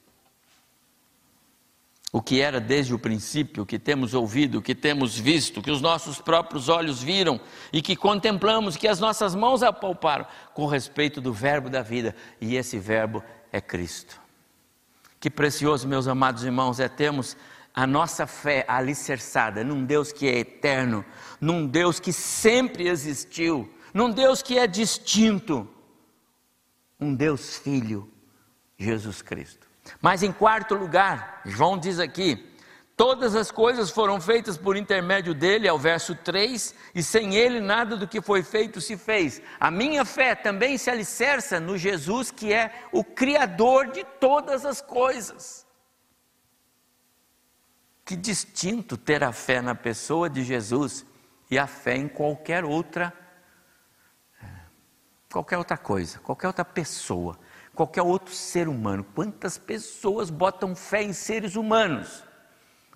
O 2.12 2.20
que 2.20 2.42
era 2.42 2.60
desde 2.60 2.92
o 2.92 2.98
princípio, 2.98 3.64
que 3.64 3.78
temos 3.78 4.12
ouvido, 4.12 4.60
que 4.60 4.74
temos 4.74 5.18
visto, 5.18 5.62
que 5.62 5.70
os 5.70 5.80
nossos 5.80 6.20
próprios 6.20 6.68
olhos 6.68 7.02
viram 7.02 7.40
e 7.72 7.80
que 7.80 7.96
contemplamos, 7.96 8.76
que 8.76 8.86
as 8.86 9.00
nossas 9.00 9.34
mãos 9.34 9.62
apalparam 9.62 10.26
com 10.52 10.66
respeito 10.66 11.18
do 11.18 11.32
Verbo 11.32 11.70
da 11.70 11.80
vida, 11.80 12.14
e 12.38 12.56
esse 12.56 12.78
Verbo 12.78 13.24
é 13.50 13.58
Cristo. 13.58 14.20
Que 15.18 15.30
precioso, 15.30 15.88
meus 15.88 16.06
amados 16.06 16.44
irmãos, 16.44 16.78
é 16.78 16.88
termos 16.88 17.38
a 17.78 17.86
nossa 17.86 18.26
fé 18.26 18.64
alicerçada 18.66 19.62
num 19.62 19.84
Deus 19.84 20.10
que 20.10 20.26
é 20.26 20.40
eterno, 20.40 21.04
num 21.40 21.64
Deus 21.64 22.00
que 22.00 22.12
sempre 22.12 22.88
existiu, 22.88 23.72
num 23.94 24.10
Deus 24.10 24.42
que 24.42 24.58
é 24.58 24.66
distinto, 24.66 25.68
um 26.98 27.14
Deus 27.14 27.56
Filho, 27.56 28.12
Jesus 28.76 29.22
Cristo. 29.22 29.68
Mas 30.02 30.24
em 30.24 30.32
quarto 30.32 30.74
lugar, 30.74 31.40
João 31.44 31.78
diz 31.78 32.00
aqui: 32.00 32.52
todas 32.96 33.36
as 33.36 33.52
coisas 33.52 33.92
foram 33.92 34.20
feitas 34.20 34.58
por 34.58 34.76
intermédio 34.76 35.32
dele, 35.32 35.68
ao 35.68 35.78
verso 35.78 36.16
3, 36.16 36.74
e 36.96 37.00
sem 37.00 37.36
ele 37.36 37.60
nada 37.60 37.96
do 37.96 38.08
que 38.08 38.20
foi 38.20 38.42
feito 38.42 38.80
se 38.80 38.96
fez. 38.96 39.40
A 39.60 39.70
minha 39.70 40.04
fé 40.04 40.34
também 40.34 40.76
se 40.76 40.90
alicerça 40.90 41.60
no 41.60 41.78
Jesus, 41.78 42.32
que 42.32 42.52
é 42.52 42.88
o 42.90 43.04
Criador 43.04 43.92
de 43.92 44.02
todas 44.18 44.66
as 44.66 44.80
coisas. 44.82 45.67
Que 48.08 48.16
distinto 48.16 48.96
ter 48.96 49.22
a 49.22 49.32
fé 49.32 49.60
na 49.60 49.74
pessoa 49.74 50.30
de 50.30 50.42
Jesus 50.42 51.04
e 51.50 51.58
a 51.58 51.66
fé 51.66 51.94
em 51.94 52.08
qualquer 52.08 52.64
outra 52.64 53.12
é, 54.42 54.46
qualquer 55.30 55.58
outra 55.58 55.76
coisa, 55.76 56.18
qualquer 56.20 56.46
outra 56.46 56.64
pessoa 56.64 57.38
qualquer 57.78 58.02
outro 58.02 58.34
ser 58.34 58.66
humano. 58.66 59.04
Quantas 59.14 59.56
pessoas 59.56 60.30
botam 60.30 60.74
fé 60.74 61.00
em 61.00 61.12
seres 61.12 61.54
humanos? 61.54 62.24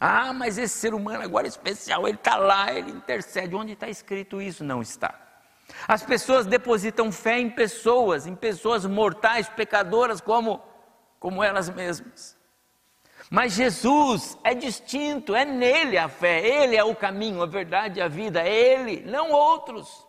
Ah, 0.00 0.32
mas 0.32 0.58
esse 0.58 0.74
ser 0.74 0.92
humano 0.92 1.22
agora 1.22 1.46
é 1.46 1.48
especial, 1.48 2.08
ele 2.08 2.16
está 2.16 2.36
lá, 2.36 2.72
ele 2.72 2.90
intercede. 2.90 3.54
Onde 3.54 3.74
está 3.74 3.88
escrito 3.88 4.42
isso? 4.42 4.64
Não 4.64 4.82
está. 4.82 5.14
As 5.86 6.02
pessoas 6.02 6.46
depositam 6.46 7.12
fé 7.12 7.38
em 7.38 7.48
pessoas, 7.48 8.26
em 8.26 8.34
pessoas 8.34 8.84
mortais, 8.84 9.48
pecadoras, 9.48 10.20
como, 10.20 10.60
como 11.20 11.44
elas 11.44 11.70
mesmas. 11.70 12.36
Mas 13.32 13.54
Jesus 13.54 14.36
é 14.44 14.54
distinto, 14.54 15.34
é 15.34 15.42
nele 15.42 15.96
a 15.96 16.06
fé, 16.06 16.46
ele 16.46 16.76
é 16.76 16.84
o 16.84 16.94
caminho, 16.94 17.40
a 17.40 17.46
verdade 17.46 17.98
a 17.98 18.06
vida, 18.06 18.42
é 18.42 18.54
ele, 18.54 19.10
não 19.10 19.30
outros. 19.30 20.06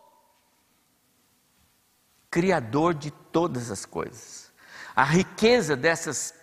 Criador 2.30 2.94
de 2.94 3.12
todas 3.12 3.72
as 3.72 3.86
coisas. 3.86 4.52
A 4.94 5.06
riqueza 5.06 5.74
dessas 5.74 6.36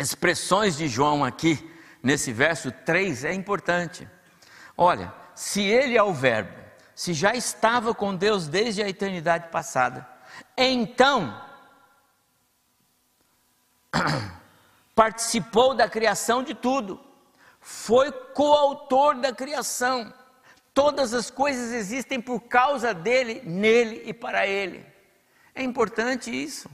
expressões 0.00 0.76
de 0.76 0.88
João 0.88 1.24
aqui, 1.24 1.72
nesse 2.02 2.32
verso 2.32 2.72
3, 2.72 3.26
é 3.26 3.32
importante. 3.32 4.08
Olha, 4.76 5.14
se 5.32 5.62
ele 5.62 5.96
é 5.96 6.02
o 6.02 6.12
Verbo, 6.12 6.58
se 6.92 7.14
já 7.14 7.34
estava 7.34 7.94
com 7.94 8.16
Deus 8.16 8.48
desde 8.48 8.82
a 8.82 8.88
eternidade 8.88 9.46
passada, 9.50 10.08
então 10.56 11.40
participou 15.00 15.74
da 15.74 15.88
criação 15.88 16.42
de 16.42 16.52
tudo, 16.52 17.00
foi 17.58 18.12
coautor 18.12 19.18
da 19.18 19.32
criação. 19.32 20.12
Todas 20.74 21.14
as 21.14 21.30
coisas 21.30 21.72
existem 21.72 22.20
por 22.20 22.40
causa 22.42 22.92
dele, 22.92 23.40
nele 23.42 24.02
e 24.04 24.12
para 24.12 24.46
ele. 24.46 24.84
É 25.54 25.62
importante 25.62 26.30
isso. 26.30 26.68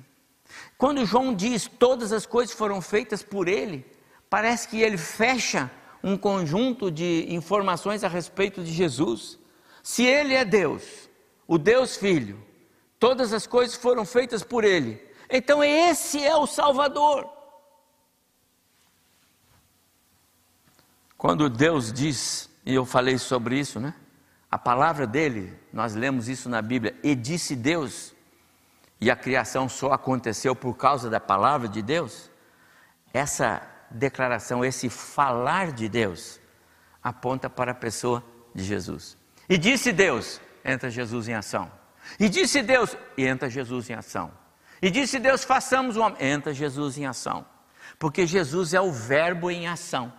Quando 0.77 1.07
João 1.07 1.33
diz 1.33 1.69
todas 1.69 2.11
as 2.11 2.27
coisas 2.27 2.53
foram 2.53 2.83
feitas 2.83 3.23
por 3.23 3.47
ele, 3.47 3.87
parece 4.29 4.67
que 4.67 4.83
ele 4.83 4.99
fecha 4.99 5.71
um 6.03 6.17
conjunto 6.17 6.91
de 6.91 7.27
informações 7.29 8.03
a 8.03 8.09
respeito 8.09 8.65
de 8.65 8.73
Jesus. 8.73 9.39
Se 9.85 10.05
ele 10.05 10.35
é 10.35 10.45
Deus, 10.45 10.83
o 11.47 11.59
Deus 11.59 11.97
Filho, 11.97 12.45
todas 12.99 13.33
as 13.33 13.47
coisas 13.47 13.77
foram 13.77 14.05
feitas 14.05 14.43
por 14.43 14.65
ele, 14.65 15.01
então 15.31 15.62
esse 15.62 16.25
é 16.25 16.35
o 16.35 16.45
Salvador. 16.45 17.36
Quando 21.17 21.49
Deus 21.49 21.93
diz, 21.93 22.51
e 22.65 22.75
eu 22.75 22.85
falei 22.85 23.19
sobre 23.19 23.59
isso, 23.59 23.81
né? 23.81 23.95
A 24.51 24.59
palavra 24.59 25.07
dele, 25.07 25.59
nós 25.73 25.95
lemos 25.95 26.29
isso 26.29 26.49
na 26.49 26.63
Bíblia, 26.63 26.95
e 27.03 27.15
disse 27.15 27.57
Deus, 27.57 28.15
e 29.01 29.11
a 29.11 29.17
criação 29.17 29.69
só 29.69 29.93
aconteceu 29.93 30.55
por 30.55 30.75
causa 30.75 31.11
da 31.11 31.21
palavra 31.21 31.69
de 31.69 31.83
Deus, 31.83 32.31
essa 33.13 33.63
declaração, 33.91 34.65
esse 34.65 34.89
falar 34.89 35.73
de 35.73 35.89
Deus, 35.89 36.41
aponta 37.03 37.49
para 37.49 37.73
a 37.73 37.75
pessoa 37.75 38.23
de 38.55 38.63
Jesus. 38.63 39.17
E 39.49 39.57
disse 39.57 39.93
Deus, 39.93 40.41
entra 40.65 40.91
Jesus 40.91 41.29
em 41.29 41.35
ação. 41.35 41.71
E 42.19 42.29
disse 42.29 42.63
Deus, 42.63 42.97
e 43.17 43.27
entra 43.27 43.49
Jesus 43.49 43.89
em 43.91 43.95
ação. 43.95 44.33
E 44.81 44.91
disse 44.91 45.19
Deus, 45.19 45.45
façamos 45.45 45.97
o 45.97 46.01
homem, 46.01 46.19
entra 46.21 46.53
Jesus 46.53 46.99
em 46.99 47.07
ação. 47.07 47.47
Porque 47.99 48.27
Jesus 48.27 48.75
é 48.75 48.81
o 48.81 48.93
Verbo 48.93 49.51
em 49.51 49.67
ação. 49.67 50.13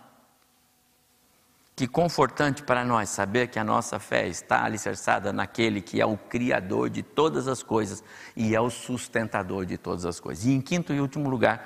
Que 1.78 1.86
confortante 1.86 2.64
para 2.64 2.84
nós 2.84 3.08
saber 3.08 3.46
que 3.46 3.56
a 3.56 3.62
nossa 3.62 4.00
fé 4.00 4.26
está 4.26 4.64
alicerçada 4.64 5.32
naquele 5.32 5.80
que 5.80 6.00
é 6.00 6.04
o 6.04 6.18
Criador 6.18 6.90
de 6.90 7.04
todas 7.04 7.46
as 7.46 7.62
coisas 7.62 8.02
e 8.34 8.52
é 8.52 8.60
o 8.60 8.68
sustentador 8.68 9.64
de 9.64 9.78
todas 9.78 10.04
as 10.04 10.18
coisas. 10.18 10.44
E 10.44 10.50
em 10.50 10.60
quinto 10.60 10.92
e 10.92 11.00
último 11.00 11.30
lugar, 11.30 11.64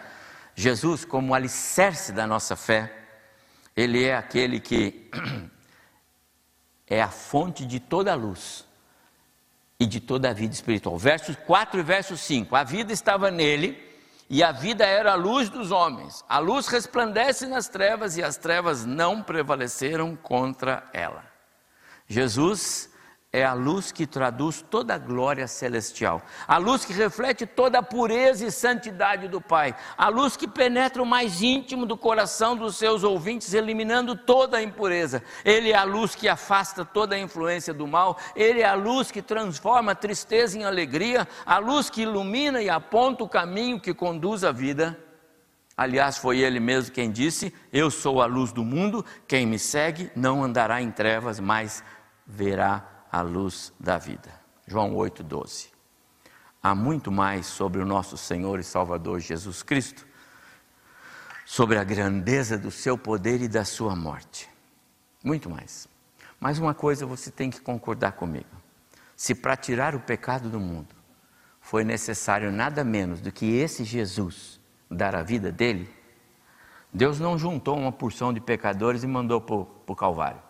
Jesus, 0.55 1.07
como 1.07 1.35
alicerce 1.35 2.12
da 2.12 2.27
nossa 2.27 2.55
fé, 2.57 2.94
ele 3.75 4.05
é 4.05 4.14
aquele 4.14 4.61
que 4.61 5.11
é 6.87 7.01
a 7.01 7.09
fonte 7.09 7.64
de 7.64 7.81
toda 7.81 8.12
a 8.12 8.14
luz 8.14 8.66
e 9.81 9.87
de 9.87 9.98
toda 9.98 10.29
a 10.29 10.35
vida 10.35 10.53
espiritual. 10.53 10.98
Versos 10.98 11.37
4 11.37 11.81
e 11.81 11.83
verso 11.83 12.18
5: 12.18 12.55
a 12.55 12.62
vida 12.62 12.92
estava 12.92 13.31
nele 13.31 13.91
e 14.33 14.42
a 14.42 14.51
vida 14.51 14.87
era 14.87 15.12
a 15.12 15.14
luz 15.14 15.51
dos 15.51 15.71
homens. 15.71 16.25
A 16.27 16.38
luz 16.38 16.66
resplandece 16.66 17.47
nas 17.47 17.68
trevas 17.68 18.16
e 18.16 18.23
as 18.23 18.38
trevas 18.38 18.83
não 18.83 19.23
prevaleceram 19.23 20.16
contra 20.16 20.88
ela. 20.95 21.23
Jesus 22.09 22.90
é 23.35 23.42
a 23.42 23.55
luz 23.55 23.90
que 23.90 24.07
traduz 24.07 24.61
toda 24.61 24.95
a 24.95 24.99
glória 24.99 25.49
celestial, 25.49 26.21
a 26.47 26.59
luz 26.59 26.85
que 26.85 26.92
reflete 26.92 27.47
toda 27.47 27.79
a 27.79 27.83
pureza 27.83 28.47
e 28.47 28.53
santidade 28.53 29.27
do 29.27 29.40
Pai, 29.40 29.75
a 29.97 30.09
luz 30.09 30.37
que 30.37 30.47
penetra 30.47 31.03
o 31.03 31.07
mais 31.07 31.40
íntimo 31.40 31.87
do 31.87 31.97
coração 31.97 32.55
dos 32.55 32.77
seus 32.77 33.03
ouvintes, 33.03 33.55
eliminando 33.55 34.14
toda 34.14 34.59
a 34.59 34.62
impureza. 34.62 35.23
Ele 35.47 35.73
é 35.73 35.75
a 35.75 35.83
luz 35.83 36.14
que 36.14 36.29
afasta 36.29 36.85
toda 36.85 37.14
a 37.14 37.18
influência 37.18 37.73
do 37.73 37.87
mal, 37.87 38.18
ele 38.37 38.61
é 38.61 38.66
a 38.66 38.75
luz 38.75 39.11
que 39.11 39.23
transforma 39.23 39.92
a 39.92 39.95
tristeza 39.95 40.59
em 40.59 40.64
alegria, 40.64 41.27
a 41.47 41.57
luz 41.57 41.88
que 41.88 42.03
ilumina 42.03 42.61
e 42.61 42.68
aponta 42.68 43.25
o 43.25 43.29
caminho 43.29 43.81
que 43.81 43.95
conduz 43.95 44.45
à 44.45 44.53
vida. 44.53 44.99
Aliás, 45.75 46.18
foi 46.18 46.40
ele 46.40 46.61
mesmo 46.61 46.92
quem 46.92 47.11
disse: 47.11 47.55
Eu 47.73 47.90
sou 47.90 48.21
a 48.21 48.27
luz 48.27 48.53
do 48.53 48.62
mundo, 48.62 49.03
quem 49.27 49.47
me 49.47 49.59
segue 49.59 50.11
não 50.14 50.45
andará 50.45 50.83
em 50.83 50.90
trevas, 50.90 51.40
mas 51.40 51.83
verá 52.27 52.91
a 53.12 53.20
luz 53.20 53.75
da 53.79 53.98
vida. 53.98 54.33
João 54.66 54.94
8,12. 54.94 55.68
Há 56.62 56.75
muito 56.75 57.12
mais 57.12 57.44
sobre 57.44 57.83
o 57.83 57.85
nosso 57.85 58.16
Senhor 58.16 58.59
e 58.59 58.64
Salvador 58.64 59.20
Jesus 59.20 59.62
Cristo, 59.62 60.07
sobre 61.44 61.77
a 61.77 61.85
grandeza 61.85 62.57
do 62.57 62.70
seu 62.70 62.96
poder 62.96 63.42
e 63.42 63.48
da 63.48 63.66
sua 63.66 63.94
morte. 63.94 64.48
Muito 65.22 65.51
mais. 65.51 65.87
Mas 66.40 66.59
uma 66.59 66.72
coisa 66.72 67.05
você 67.05 67.31
tem 67.31 67.51
que 67.51 67.61
concordar 67.61 68.12
comigo: 68.12 68.48
se 69.14 69.35
para 69.35 69.57
tirar 69.57 69.94
o 69.94 70.01
pecado 70.01 70.48
do 70.48 70.59
mundo 70.59 70.94
foi 71.61 71.85
necessário 71.85 72.51
nada 72.51 72.83
menos 72.83 73.20
do 73.20 73.31
que 73.31 73.57
esse 73.57 73.85
Jesus 73.85 74.59
dar 74.90 75.14
a 75.14 75.22
vida 75.22 75.53
dele, 75.53 75.92
Deus 76.90 77.20
não 77.20 77.38
juntou 77.38 77.77
uma 77.77 77.92
porção 77.92 78.33
de 78.33 78.40
pecadores 78.40 79.03
e 79.03 79.07
mandou 79.07 79.40
para 79.40 79.55
o 79.55 79.96
Calvário. 79.96 80.40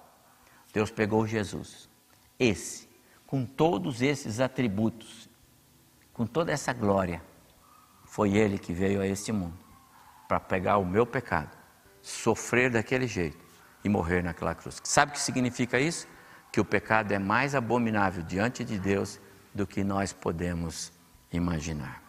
Deus 0.73 0.91
pegou 0.91 1.27
Jesus 1.27 1.92
esse, 2.43 2.89
com 3.27 3.45
todos 3.45 4.03
esses 4.03 4.41
atributos, 4.41 5.29
com 6.13 6.27
toda 6.27 6.53
essa 6.53 6.73
glória, 6.73 7.23
foi 8.05 8.37
ele 8.37 8.59
que 8.59 8.73
veio 8.73 9.01
a 9.01 9.07
este 9.07 9.33
mundo 9.33 9.59
para 10.29 10.39
pegar 10.39 10.79
o 10.79 10.85
meu 10.85 11.07
pecado, 11.07 11.57
sofrer 12.03 12.71
daquele 12.71 13.07
jeito 13.07 13.39
e 13.85 13.89
morrer 13.89 14.23
naquela 14.23 14.55
cruz. 14.55 14.81
Sabe 14.85 15.11
o 15.11 15.15
que 15.15 15.21
significa 15.21 15.79
isso? 15.79 16.07
Que 16.51 16.61
o 16.61 16.65
pecado 16.65 17.13
é 17.13 17.19
mais 17.19 17.55
abominável 17.55 18.23
diante 18.23 18.65
de 18.65 18.79
Deus 18.79 19.21
do 19.55 19.67
que 19.67 19.83
nós 19.83 20.13
podemos 20.13 20.93
imaginar. 21.33 22.03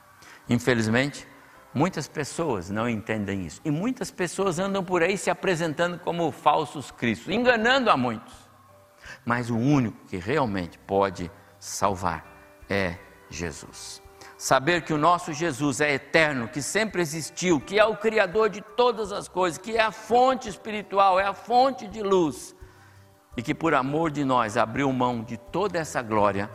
Infelizmente, 0.49 1.27
muitas 1.73 2.07
pessoas 2.07 2.69
não 2.69 2.89
entendem 2.89 3.45
isso. 3.45 3.61
E 3.63 3.71
muitas 3.71 4.11
pessoas 4.11 4.59
andam 4.59 4.83
por 4.83 5.01
aí 5.01 5.17
se 5.17 5.29
apresentando 5.29 5.97
como 5.99 6.31
falsos 6.31 6.91
cristos, 6.91 7.33
enganando 7.33 7.89
a 7.89 7.95
muitos. 7.95 8.42
Mas 9.25 9.49
o 9.49 9.57
único 9.57 10.05
que 10.07 10.17
realmente 10.17 10.77
pode 10.79 11.31
salvar 11.59 12.25
é 12.69 12.97
Jesus. 13.29 14.01
Saber 14.37 14.81
que 14.81 14.93
o 14.93 14.97
nosso 14.97 15.31
Jesus 15.31 15.79
é 15.79 15.93
eterno, 15.93 16.49
que 16.49 16.61
sempre 16.61 17.01
existiu, 17.01 17.61
que 17.61 17.79
é 17.79 17.85
o 17.85 17.95
Criador 17.95 18.49
de 18.49 18.61
todas 18.61 19.11
as 19.11 19.27
coisas, 19.27 19.57
que 19.57 19.77
é 19.77 19.81
a 19.81 19.91
fonte 19.91 20.49
espiritual, 20.49 21.19
é 21.19 21.25
a 21.25 21.33
fonte 21.33 21.87
de 21.87 22.03
luz, 22.03 22.53
e 23.37 23.41
que 23.41 23.55
por 23.55 23.73
amor 23.73 24.11
de 24.11 24.25
nós 24.25 24.57
abriu 24.57 24.91
mão 24.91 25.23
de 25.23 25.37
toda 25.37 25.79
essa 25.79 26.01
glória 26.01 26.49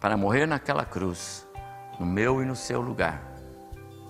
para 0.00 0.16
morrer 0.16 0.46
naquela 0.46 0.84
cruz, 0.86 1.46
no 2.00 2.06
meu 2.06 2.42
e 2.42 2.46
no 2.46 2.56
seu 2.56 2.80
lugar. 2.80 3.22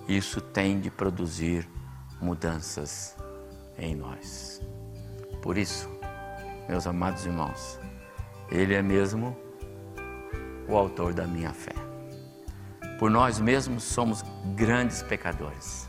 Isso 0.06 0.40
tem 0.40 0.78
de 0.78 0.90
produzir 0.90 1.68
mudanças 2.20 3.16
em 3.76 3.96
nós. 3.96 4.60
Por 5.42 5.58
isso, 5.58 5.88
meus 6.68 6.86
amados 6.86 7.24
irmãos, 7.24 7.78
Ele 8.50 8.74
é 8.74 8.82
mesmo 8.82 9.36
o 10.68 10.76
autor 10.76 11.14
da 11.14 11.26
minha 11.26 11.52
fé. 11.52 11.74
Por 12.98 13.10
nós 13.10 13.38
mesmos 13.38 13.82
somos 13.82 14.22
grandes 14.54 15.02
pecadores, 15.02 15.88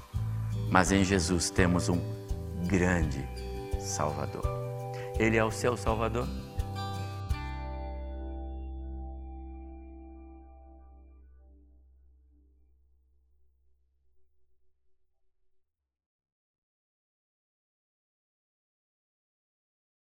mas 0.70 0.92
em 0.92 1.04
Jesus 1.04 1.50
temos 1.50 1.90
um 1.90 2.00
grande 2.68 3.26
Salvador. 3.80 4.44
Ele 5.18 5.38
é 5.38 5.44
o 5.44 5.52
seu 5.52 5.78
Salvador? 5.78 6.28